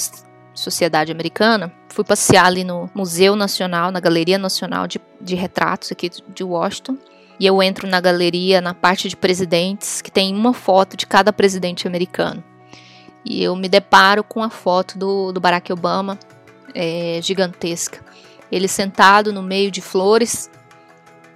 sociedade 0.53 1.09
americana, 1.09 1.71
fui 1.87 2.03
passear 2.03 2.47
ali 2.47 2.65
no 2.65 2.89
Museu 2.93 3.33
Nacional, 3.33 3.93
na 3.93 4.01
Galeria 4.01 4.37
Nacional 4.37 4.87
de, 4.87 4.99
de 5.21 5.35
Retratos 5.35 5.89
aqui 5.89 6.09
de 6.09 6.43
Washington, 6.43 6.97
e 7.39 7.45
eu 7.45 7.61
entro 7.61 7.87
na 7.87 8.01
galeria, 8.01 8.61
na 8.61 8.73
parte 8.73 9.07
de 9.09 9.15
presidentes, 9.15 10.01
que 10.01 10.11
tem 10.11 10.33
uma 10.35 10.53
foto 10.53 10.97
de 10.97 11.05
cada 11.05 11.31
presidente 11.31 11.87
americano. 11.87 12.43
E 13.23 13.43
eu 13.43 13.55
me 13.55 13.69
deparo 13.69 14.23
com 14.23 14.41
a 14.41 14.49
foto 14.49 14.97
do, 14.97 15.31
do 15.31 15.39
Barack 15.39 15.71
Obama, 15.71 16.17
é, 16.73 17.19
gigantesca. 17.21 17.99
Ele 18.51 18.67
sentado 18.67 19.33
no 19.33 19.43
meio 19.43 19.69
de 19.69 19.81
flores 19.81 20.49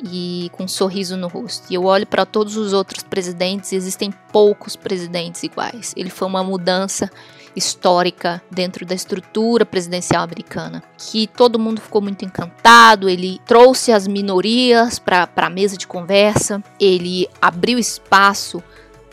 e 0.04 0.50
com 0.54 0.64
um 0.64 0.68
sorriso 0.68 1.18
no 1.18 1.28
rosto. 1.28 1.68
E 1.70 1.76
eu 1.76 1.84
olho 1.84 2.08
para 2.08 2.26
todos 2.26 2.58
os 2.58 2.74
outros 2.74 3.04
presidentes 3.04 3.72
e 3.72 3.76
existem 3.76 4.12
poucos 4.32 4.76
presidentes 4.76 5.44
iguais. 5.44 5.94
Ele 5.96 6.10
foi 6.10 6.28
uma 6.28 6.44
mudança 6.44 7.12
histórica 7.56 8.42
dentro 8.50 8.86
da 8.86 8.96
estrutura 8.96 9.66
presidencial 9.66 10.24
americana, 10.24 10.84
que 10.98 11.28
todo 11.28 11.60
mundo 11.60 11.82
ficou 11.82 12.02
muito 12.02 12.24
encantado. 12.24 13.10
Ele 13.10 13.40
trouxe 13.46 13.92
as 13.92 14.08
minorias 14.08 15.00
para 15.00 15.30
a 15.36 15.50
mesa 15.50 15.78
de 15.78 15.88
conversa, 15.88 16.64
ele 16.80 17.28
abriu 17.42 17.78
espaço 17.78 18.64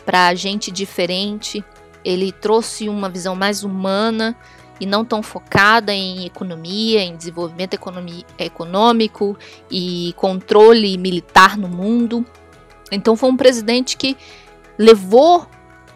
para 0.05 0.33
gente 0.35 0.71
diferente, 0.71 1.63
ele 2.03 2.31
trouxe 2.31 2.89
uma 2.89 3.09
visão 3.09 3.35
mais 3.35 3.63
humana 3.63 4.35
e 4.79 4.85
não 4.85 5.03
tão 5.03 5.21
focada 5.21 5.93
em 5.93 6.25
economia, 6.25 7.01
em 7.01 7.15
desenvolvimento 7.15 7.77
econômico 8.37 9.37
e 9.69 10.13
controle 10.15 10.97
militar 10.97 11.57
no 11.57 11.67
mundo. 11.67 12.25
Então 12.91 13.15
foi 13.15 13.29
um 13.29 13.37
presidente 13.37 13.97
que 13.97 14.15
levou 14.77 15.45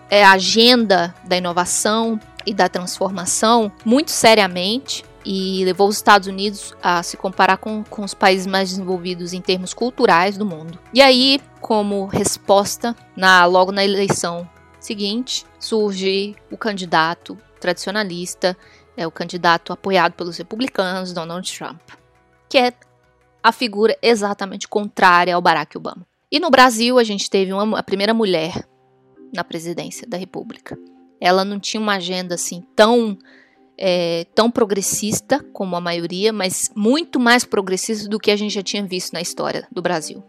é, 0.09 0.23
a 0.23 0.33
agenda 0.33 1.15
da 1.23 1.37
inovação 1.37 2.19
e 2.45 2.53
da 2.53 2.69
transformação 2.69 3.71
muito 3.85 4.11
seriamente 4.11 5.03
e 5.25 5.63
levou 5.63 5.87
os 5.87 5.95
Estados 5.95 6.27
Unidos 6.27 6.75
a 6.81 7.01
se 7.01 7.15
comparar 7.15 7.57
com, 7.57 7.83
com 7.83 8.03
os 8.03 8.13
países 8.13 8.45
mais 8.45 8.69
desenvolvidos 8.69 9.33
em 9.33 9.41
termos 9.41 9.73
culturais 9.73 10.37
do 10.37 10.45
mundo. 10.45 10.77
E 10.93 11.01
aí, 11.01 11.39
como 11.61 12.05
resposta, 12.05 12.95
na, 13.15 13.45
logo 13.45 13.71
na 13.71 13.83
eleição 13.83 14.47
seguinte, 14.79 15.45
surge 15.59 16.35
o 16.51 16.57
candidato 16.57 17.37
tradicionalista, 17.59 18.57
é 18.97 19.07
o 19.07 19.11
candidato 19.11 19.71
apoiado 19.71 20.13
pelos 20.13 20.37
republicanos, 20.37 21.13
Donald 21.13 21.51
Trump, 21.57 21.79
que 22.49 22.57
é 22.57 22.73
a 23.41 23.51
figura 23.51 23.97
exatamente 24.01 24.67
contrária 24.67 25.35
ao 25.35 25.41
Barack 25.41 25.77
Obama. 25.77 26.05
E 26.31 26.39
no 26.39 26.49
Brasil, 26.49 26.99
a 26.99 27.03
gente 27.03 27.29
teve 27.29 27.53
uma, 27.53 27.79
a 27.79 27.83
primeira 27.83 28.13
mulher 28.13 28.67
na 29.33 29.43
presidência 29.43 30.07
da 30.07 30.17
República. 30.17 30.77
Ela 31.19 31.45
não 31.45 31.59
tinha 31.59 31.81
uma 31.81 31.95
agenda 31.95 32.35
assim 32.35 32.63
tão 32.75 33.17
é, 33.77 34.25
tão 34.35 34.51
progressista 34.51 35.43
como 35.51 35.75
a 35.75 35.81
maioria, 35.81 36.31
mas 36.31 36.69
muito 36.75 37.19
mais 37.19 37.43
progressista 37.43 38.07
do 38.07 38.19
que 38.19 38.31
a 38.31 38.35
gente 38.35 38.53
já 38.53 38.63
tinha 38.63 38.83
visto 38.83 39.13
na 39.13 39.21
história 39.21 39.67
do 39.71 39.81
Brasil. 39.81 40.23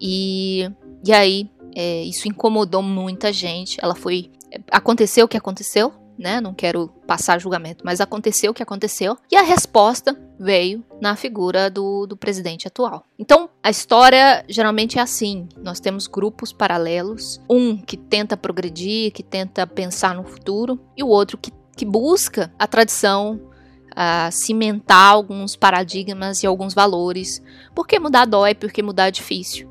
E, 0.00 0.70
e 1.04 1.12
aí, 1.12 1.50
é, 1.74 2.02
isso 2.04 2.28
incomodou 2.28 2.82
muita 2.82 3.32
gente. 3.32 3.78
Ela 3.82 3.94
foi. 3.94 4.30
Aconteceu 4.70 5.26
o 5.26 5.28
que 5.28 5.36
aconteceu, 5.36 5.92
né? 6.20 6.40
Não 6.40 6.52
quero 6.52 6.88
passar 7.06 7.40
julgamento, 7.40 7.82
mas 7.84 8.00
aconteceu 8.00 8.50
o 8.50 8.54
que 8.54 8.62
aconteceu. 8.62 9.16
E 9.32 9.36
a 9.36 9.42
resposta 9.42 10.16
veio 10.38 10.84
na 11.00 11.16
figura 11.16 11.70
do, 11.70 12.06
do 12.06 12.16
presidente 12.16 12.68
atual. 12.68 13.04
Então, 13.18 13.48
a 13.62 13.70
história 13.70 14.44
geralmente 14.48 14.98
é 14.98 15.02
assim: 15.02 15.48
nós 15.62 15.80
temos 15.80 16.06
grupos 16.06 16.52
paralelos, 16.52 17.40
um 17.48 17.76
que 17.76 17.96
tenta 17.96 18.36
progredir, 18.36 19.12
que 19.12 19.22
tenta 19.22 19.66
pensar 19.66 20.14
no 20.14 20.24
futuro, 20.24 20.78
e 20.96 21.02
o 21.02 21.08
outro 21.08 21.38
que, 21.38 21.50
que 21.74 21.86
busca 21.86 22.52
a 22.58 22.66
tradição, 22.66 23.40
a 23.96 24.30
cimentar 24.30 25.12
alguns 25.12 25.56
paradigmas 25.56 26.42
e 26.42 26.46
alguns 26.46 26.74
valores. 26.74 27.42
Porque 27.74 27.98
mudar 27.98 28.26
dói, 28.26 28.54
porque 28.54 28.82
mudar 28.82 29.08
é 29.08 29.10
difícil. 29.10 29.70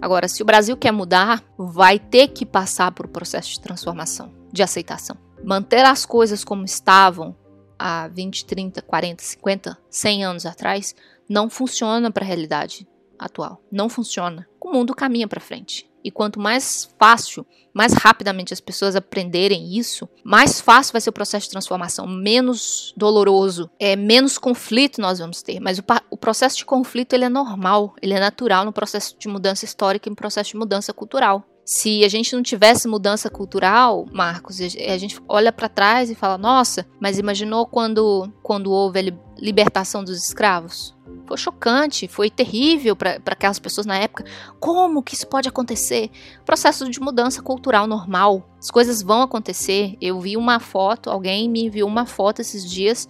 Agora, 0.00 0.28
se 0.28 0.42
o 0.42 0.46
Brasil 0.46 0.76
quer 0.76 0.92
mudar, 0.92 1.42
vai 1.56 1.98
ter 1.98 2.28
que 2.28 2.44
passar 2.44 2.90
por 2.90 3.06
um 3.06 3.08
processo 3.08 3.50
de 3.50 3.60
transformação, 3.60 4.32
de 4.52 4.62
aceitação. 4.62 5.16
Manter 5.44 5.84
as 5.84 6.06
coisas 6.06 6.42
como 6.42 6.64
estavam 6.64 7.36
há 7.78 8.08
20, 8.08 8.46
30, 8.46 8.82
40, 8.82 9.22
50, 9.22 9.78
100 9.90 10.24
anos 10.24 10.46
atrás 10.46 10.94
não 11.28 11.50
funciona 11.50 12.10
para 12.10 12.24
a 12.24 12.26
realidade 12.26 12.88
atual. 13.18 13.62
Não 13.70 13.88
funciona. 13.88 14.48
O 14.60 14.72
mundo 14.72 14.94
caminha 14.94 15.28
para 15.28 15.40
frente. 15.40 15.86
E 16.02 16.10
quanto 16.10 16.38
mais 16.38 16.90
fácil, 16.98 17.46
mais 17.72 17.94
rapidamente 17.94 18.52
as 18.52 18.60
pessoas 18.60 18.94
aprenderem 18.94 19.74
isso, 19.76 20.08
mais 20.22 20.60
fácil 20.60 20.92
vai 20.92 21.00
ser 21.00 21.08
o 21.08 21.14
processo 21.14 21.46
de 21.46 21.52
transformação, 21.52 22.06
menos 22.06 22.92
doloroso, 22.94 23.70
é 23.78 23.96
menos 23.96 24.36
conflito 24.36 25.00
nós 25.00 25.18
vamos 25.18 25.42
ter. 25.42 25.60
Mas 25.60 25.78
o, 25.78 25.84
o 26.10 26.16
processo 26.16 26.58
de 26.58 26.64
conflito 26.66 27.14
ele 27.14 27.24
é 27.24 27.28
normal, 27.30 27.94
ele 28.02 28.12
é 28.12 28.20
natural 28.20 28.66
no 28.66 28.72
processo 28.72 29.16
de 29.18 29.28
mudança 29.28 29.64
histórica 29.64 30.08
e 30.08 30.10
no 30.10 30.16
processo 30.16 30.50
de 30.50 30.58
mudança 30.58 30.92
cultural. 30.92 31.42
Se 31.64 32.04
a 32.04 32.08
gente 32.08 32.36
não 32.36 32.42
tivesse 32.42 32.86
mudança 32.86 33.30
cultural, 33.30 34.06
Marcos, 34.12 34.60
a 34.60 34.98
gente 34.98 35.18
olha 35.26 35.50
para 35.50 35.68
trás 35.68 36.10
e 36.10 36.14
fala: 36.14 36.36
nossa, 36.36 36.86
mas 37.00 37.18
imaginou 37.18 37.66
quando, 37.66 38.30
quando 38.42 38.70
houve 38.70 39.00
a 39.00 39.12
libertação 39.38 40.04
dos 40.04 40.22
escravos? 40.22 40.94
Foi 41.26 41.38
chocante, 41.38 42.06
foi 42.06 42.28
terrível 42.28 42.94
para 42.94 43.18
aquelas 43.24 43.58
pessoas 43.58 43.86
na 43.86 43.96
época. 43.96 44.26
Como 44.60 45.02
que 45.02 45.14
isso 45.14 45.26
pode 45.26 45.48
acontecer? 45.48 46.10
Processo 46.44 46.88
de 46.90 47.00
mudança 47.00 47.40
cultural 47.40 47.86
normal. 47.86 48.46
As 48.58 48.70
coisas 48.70 49.00
vão 49.00 49.22
acontecer. 49.22 49.96
Eu 50.02 50.20
vi 50.20 50.36
uma 50.36 50.60
foto, 50.60 51.08
alguém 51.08 51.48
me 51.48 51.64
enviou 51.64 51.88
uma 51.88 52.04
foto 52.04 52.42
esses 52.42 52.70
dias 52.70 53.08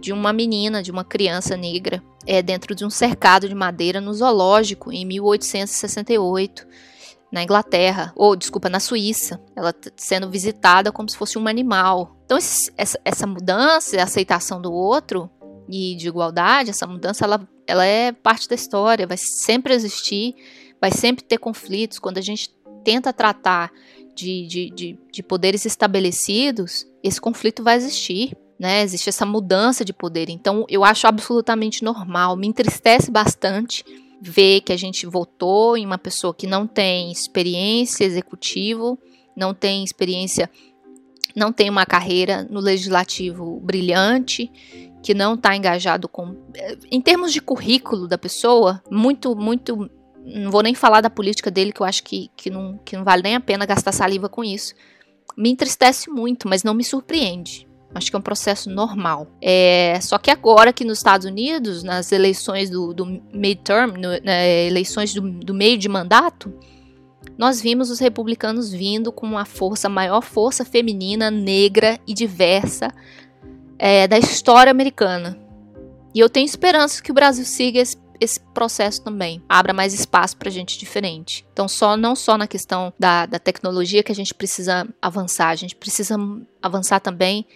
de 0.00 0.12
uma 0.12 0.32
menina, 0.32 0.80
de 0.80 0.92
uma 0.92 1.02
criança 1.02 1.56
negra, 1.56 2.00
é, 2.24 2.40
dentro 2.40 2.72
de 2.72 2.84
um 2.84 2.90
cercado 2.90 3.48
de 3.48 3.54
madeira 3.54 4.00
no 4.00 4.14
zoológico 4.14 4.92
em 4.92 5.04
1868 5.04 6.66
na 7.30 7.42
Inglaterra, 7.42 8.12
ou 8.14 8.36
desculpa, 8.36 8.68
na 8.68 8.80
Suíça, 8.80 9.40
ela 9.54 9.74
sendo 9.96 10.30
visitada 10.30 10.92
como 10.92 11.08
se 11.08 11.16
fosse 11.16 11.38
um 11.38 11.48
animal. 11.48 12.16
Então 12.24 12.38
esse, 12.38 12.72
essa, 12.76 12.98
essa 13.04 13.26
mudança, 13.26 13.98
a 14.00 14.04
aceitação 14.04 14.60
do 14.60 14.72
outro 14.72 15.30
e 15.68 15.96
de 15.96 16.08
igualdade, 16.08 16.70
essa 16.70 16.86
mudança 16.86 17.24
ela, 17.24 17.48
ela 17.66 17.84
é 17.84 18.12
parte 18.12 18.48
da 18.48 18.54
história, 18.54 19.06
vai 19.06 19.16
sempre 19.16 19.74
existir, 19.74 20.34
vai 20.80 20.90
sempre 20.90 21.24
ter 21.24 21.38
conflitos. 21.38 21.98
Quando 21.98 22.18
a 22.18 22.22
gente 22.22 22.50
tenta 22.84 23.12
tratar 23.12 23.72
de, 24.14 24.46
de, 24.46 24.70
de, 24.70 24.98
de 25.12 25.22
poderes 25.22 25.66
estabelecidos, 25.66 26.86
esse 27.02 27.20
conflito 27.20 27.62
vai 27.62 27.76
existir. 27.76 28.36
Né, 28.58 28.80
existe 28.80 29.10
essa 29.10 29.26
mudança 29.26 29.84
de 29.84 29.92
poder. 29.92 30.30
Então, 30.30 30.64
eu 30.70 30.82
acho 30.82 31.06
absolutamente 31.06 31.84
normal. 31.84 32.38
Me 32.38 32.46
entristece 32.46 33.10
bastante 33.10 33.84
ver 34.20 34.62
que 34.62 34.72
a 34.72 34.76
gente 34.76 35.06
votou 35.06 35.76
em 35.76 35.84
uma 35.84 35.98
pessoa 35.98 36.34
que 36.34 36.46
não 36.46 36.66
tem 36.66 37.12
experiência 37.12 38.04
executivo, 38.04 38.98
não 39.36 39.52
tem 39.52 39.84
experiência, 39.84 40.50
não 41.34 41.52
tem 41.52 41.68
uma 41.68 41.84
carreira 41.84 42.46
no 42.50 42.60
legislativo 42.60 43.60
brilhante, 43.60 44.50
que 45.02 45.14
não 45.14 45.34
está 45.34 45.54
engajado 45.54 46.08
com. 46.08 46.34
Em 46.90 47.00
termos 47.00 47.32
de 47.32 47.40
currículo 47.40 48.08
da 48.08 48.18
pessoa, 48.18 48.82
muito, 48.90 49.36
muito. 49.36 49.88
Não 50.24 50.50
vou 50.50 50.62
nem 50.62 50.74
falar 50.74 51.00
da 51.00 51.10
política 51.10 51.50
dele, 51.50 51.72
que 51.72 51.80
eu 51.80 51.86
acho 51.86 52.02
que, 52.02 52.28
que, 52.36 52.50
não, 52.50 52.78
que 52.78 52.96
não 52.96 53.04
vale 53.04 53.22
nem 53.22 53.36
a 53.36 53.40
pena 53.40 53.64
gastar 53.64 53.92
saliva 53.92 54.28
com 54.28 54.42
isso. 54.42 54.74
Me 55.36 55.50
entristece 55.50 56.10
muito, 56.10 56.48
mas 56.48 56.64
não 56.64 56.74
me 56.74 56.82
surpreende. 56.82 57.65
Acho 57.94 58.10
que 58.10 58.16
é 58.16 58.18
um 58.18 58.22
processo 58.22 58.68
normal. 58.68 59.26
É, 59.40 59.98
só 60.02 60.18
que 60.18 60.30
agora 60.30 60.72
que 60.72 60.84
nos 60.84 60.98
Estados 60.98 61.26
Unidos, 61.26 61.82
nas 61.82 62.12
eleições 62.12 62.68
do, 62.68 62.92
do 62.92 63.06
midterm, 63.32 63.92
no, 63.92 64.10
né, 64.22 64.66
eleições 64.66 65.14
do, 65.14 65.22
do 65.22 65.54
meio 65.54 65.78
de 65.78 65.88
mandato, 65.88 66.52
nós 67.38 67.60
vimos 67.60 67.90
os 67.90 67.98
republicanos 67.98 68.72
vindo 68.72 69.12
com 69.12 69.26
uma 69.26 69.44
força, 69.44 69.88
maior 69.88 70.22
força 70.22 70.64
feminina, 70.64 71.30
negra 71.30 71.98
e 72.06 72.14
diversa 72.14 72.92
é, 73.78 74.06
da 74.08 74.18
história 74.18 74.70
americana. 74.70 75.38
E 76.14 76.20
eu 76.20 76.30
tenho 76.30 76.46
esperança 76.46 77.02
que 77.02 77.10
o 77.10 77.14
Brasil 77.14 77.44
siga 77.44 77.78
esse, 77.78 77.98
esse 78.18 78.40
processo 78.54 79.02
também, 79.02 79.42
abra 79.46 79.74
mais 79.74 79.92
espaço 79.92 80.36
para 80.36 80.50
gente 80.50 80.78
diferente. 80.78 81.46
Então, 81.52 81.68
só 81.68 81.96
não 81.96 82.16
só 82.16 82.38
na 82.38 82.46
questão 82.46 82.92
da, 82.98 83.26
da 83.26 83.38
tecnologia 83.38 84.02
que 84.02 84.12
a 84.12 84.14
gente 84.14 84.32
precisa 84.32 84.88
avançar, 85.00 85.48
a 85.48 85.56
gente 85.56 85.76
precisa 85.76 86.16
avançar 86.62 87.00
também 87.00 87.46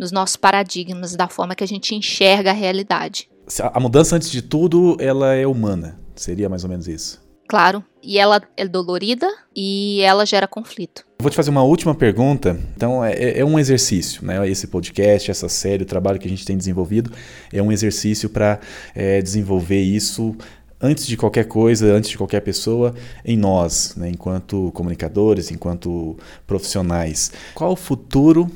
nos 0.00 0.10
nossos 0.10 0.36
paradigmas, 0.36 1.14
da 1.14 1.28
forma 1.28 1.54
que 1.54 1.62
a 1.62 1.68
gente 1.68 1.94
enxerga 1.94 2.50
a 2.50 2.54
realidade. 2.54 3.28
A 3.60 3.78
mudança, 3.78 4.16
antes 4.16 4.30
de 4.30 4.40
tudo, 4.40 4.96
ela 4.98 5.34
é 5.34 5.46
humana. 5.46 6.00
Seria 6.16 6.48
mais 6.48 6.64
ou 6.64 6.70
menos 6.70 6.88
isso. 6.88 7.20
Claro. 7.46 7.84
E 8.02 8.18
ela 8.18 8.40
é 8.56 8.66
dolorida 8.66 9.28
e 9.54 10.00
ela 10.00 10.24
gera 10.24 10.46
conflito. 10.46 11.04
Vou 11.20 11.30
te 11.30 11.36
fazer 11.36 11.50
uma 11.50 11.62
última 11.62 11.94
pergunta. 11.94 12.58
Então, 12.74 13.04
é, 13.04 13.12
é, 13.12 13.40
é 13.40 13.44
um 13.44 13.58
exercício, 13.58 14.24
né? 14.24 14.48
Esse 14.48 14.68
podcast, 14.68 15.30
essa 15.30 15.48
série, 15.50 15.82
o 15.82 15.86
trabalho 15.86 16.18
que 16.18 16.26
a 16.26 16.30
gente 16.30 16.46
tem 16.46 16.56
desenvolvido 16.56 17.10
é 17.52 17.60
um 17.60 17.70
exercício 17.70 18.30
para 18.30 18.58
é, 18.94 19.20
desenvolver 19.20 19.82
isso 19.82 20.34
antes 20.80 21.06
de 21.06 21.16
qualquer 21.16 21.44
coisa, 21.44 21.92
antes 21.92 22.08
de 22.08 22.16
qualquer 22.16 22.40
pessoa, 22.40 22.94
em 23.22 23.36
nós, 23.36 23.96
né? 23.96 24.08
enquanto 24.08 24.70
comunicadores, 24.72 25.50
enquanto 25.50 26.16
profissionais. 26.46 27.32
Qual 27.54 27.72
o 27.72 27.76
futuro 27.76 28.50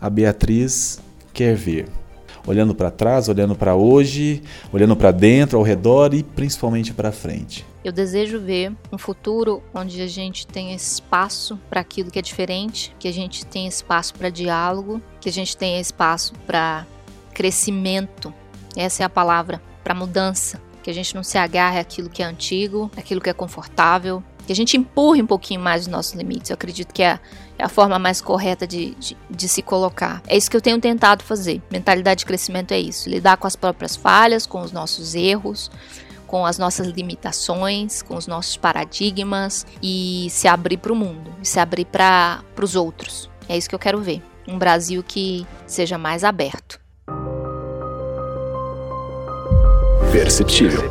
a 0.00 0.08
Beatriz 0.08 1.00
quer 1.32 1.54
ver? 1.54 1.86
olhando 2.46 2.74
para 2.74 2.90
trás, 2.90 3.28
olhando 3.28 3.54
para 3.54 3.74
hoje, 3.74 4.42
olhando 4.72 4.96
para 4.96 5.10
dentro, 5.10 5.58
ao 5.58 5.64
redor 5.64 6.14
e 6.14 6.22
principalmente 6.22 6.92
para 6.92 7.12
frente. 7.12 7.66
Eu 7.82 7.92
desejo 7.92 8.38
ver 8.38 8.72
um 8.92 8.98
futuro 8.98 9.62
onde 9.74 10.02
a 10.02 10.06
gente 10.06 10.46
tenha 10.46 10.74
espaço 10.74 11.58
para 11.68 11.80
aquilo 11.80 12.10
que 12.10 12.18
é 12.18 12.22
diferente, 12.22 12.94
que 12.98 13.08
a 13.08 13.12
gente 13.12 13.46
tenha 13.46 13.68
espaço 13.68 14.14
para 14.14 14.28
diálogo, 14.28 15.00
que 15.20 15.28
a 15.28 15.32
gente 15.32 15.56
tenha 15.56 15.80
espaço 15.80 16.34
para 16.46 16.86
crescimento. 17.32 18.34
Essa 18.76 19.02
é 19.02 19.06
a 19.06 19.10
palavra, 19.10 19.62
para 19.82 19.94
mudança. 19.94 20.60
Que 20.82 20.90
a 20.90 20.94
gente 20.94 21.14
não 21.14 21.22
se 21.22 21.36
agarre 21.36 21.78
àquilo 21.78 22.08
que 22.08 22.22
é 22.22 22.26
antigo, 22.26 22.90
àquilo 22.96 23.20
que 23.20 23.28
é 23.28 23.34
confortável, 23.34 24.22
que 24.50 24.52
a 24.52 24.56
gente 24.56 24.76
empurre 24.76 25.22
um 25.22 25.26
pouquinho 25.28 25.60
mais 25.60 25.82
os 25.82 25.86
nossos 25.86 26.12
limites. 26.14 26.50
Eu 26.50 26.54
acredito 26.54 26.92
que 26.92 27.04
é, 27.04 27.20
é 27.56 27.64
a 27.64 27.68
forma 27.68 28.00
mais 28.00 28.20
correta 28.20 28.66
de, 28.66 28.96
de, 28.96 29.16
de, 29.30 29.48
se 29.48 29.62
colocar. 29.62 30.20
É 30.26 30.36
isso 30.36 30.50
que 30.50 30.56
eu 30.56 30.60
tenho 30.60 30.80
tentado 30.80 31.22
fazer. 31.22 31.62
Mentalidade 31.70 32.18
de 32.18 32.26
crescimento 32.26 32.72
é 32.72 32.80
isso: 32.80 33.08
lidar 33.08 33.36
com 33.36 33.46
as 33.46 33.54
próprias 33.54 33.94
falhas, 33.94 34.46
com 34.46 34.60
os 34.60 34.72
nossos 34.72 35.14
erros, 35.14 35.70
com 36.26 36.44
as 36.44 36.58
nossas 36.58 36.88
limitações, 36.88 38.02
com 38.02 38.16
os 38.16 38.26
nossos 38.26 38.56
paradigmas 38.56 39.64
e 39.80 40.26
se 40.30 40.48
abrir 40.48 40.78
para 40.78 40.92
o 40.92 40.96
mundo, 40.96 41.32
se 41.44 41.60
abrir 41.60 41.84
para 41.84 42.42
os 42.60 42.74
outros. 42.74 43.30
É 43.48 43.56
isso 43.56 43.68
que 43.68 43.74
eu 43.76 43.78
quero 43.78 44.00
ver. 44.00 44.20
Um 44.48 44.58
Brasil 44.58 45.04
que 45.06 45.46
seja 45.64 45.96
mais 45.96 46.24
aberto. 46.24 46.80
Perceptível. 50.10 50.90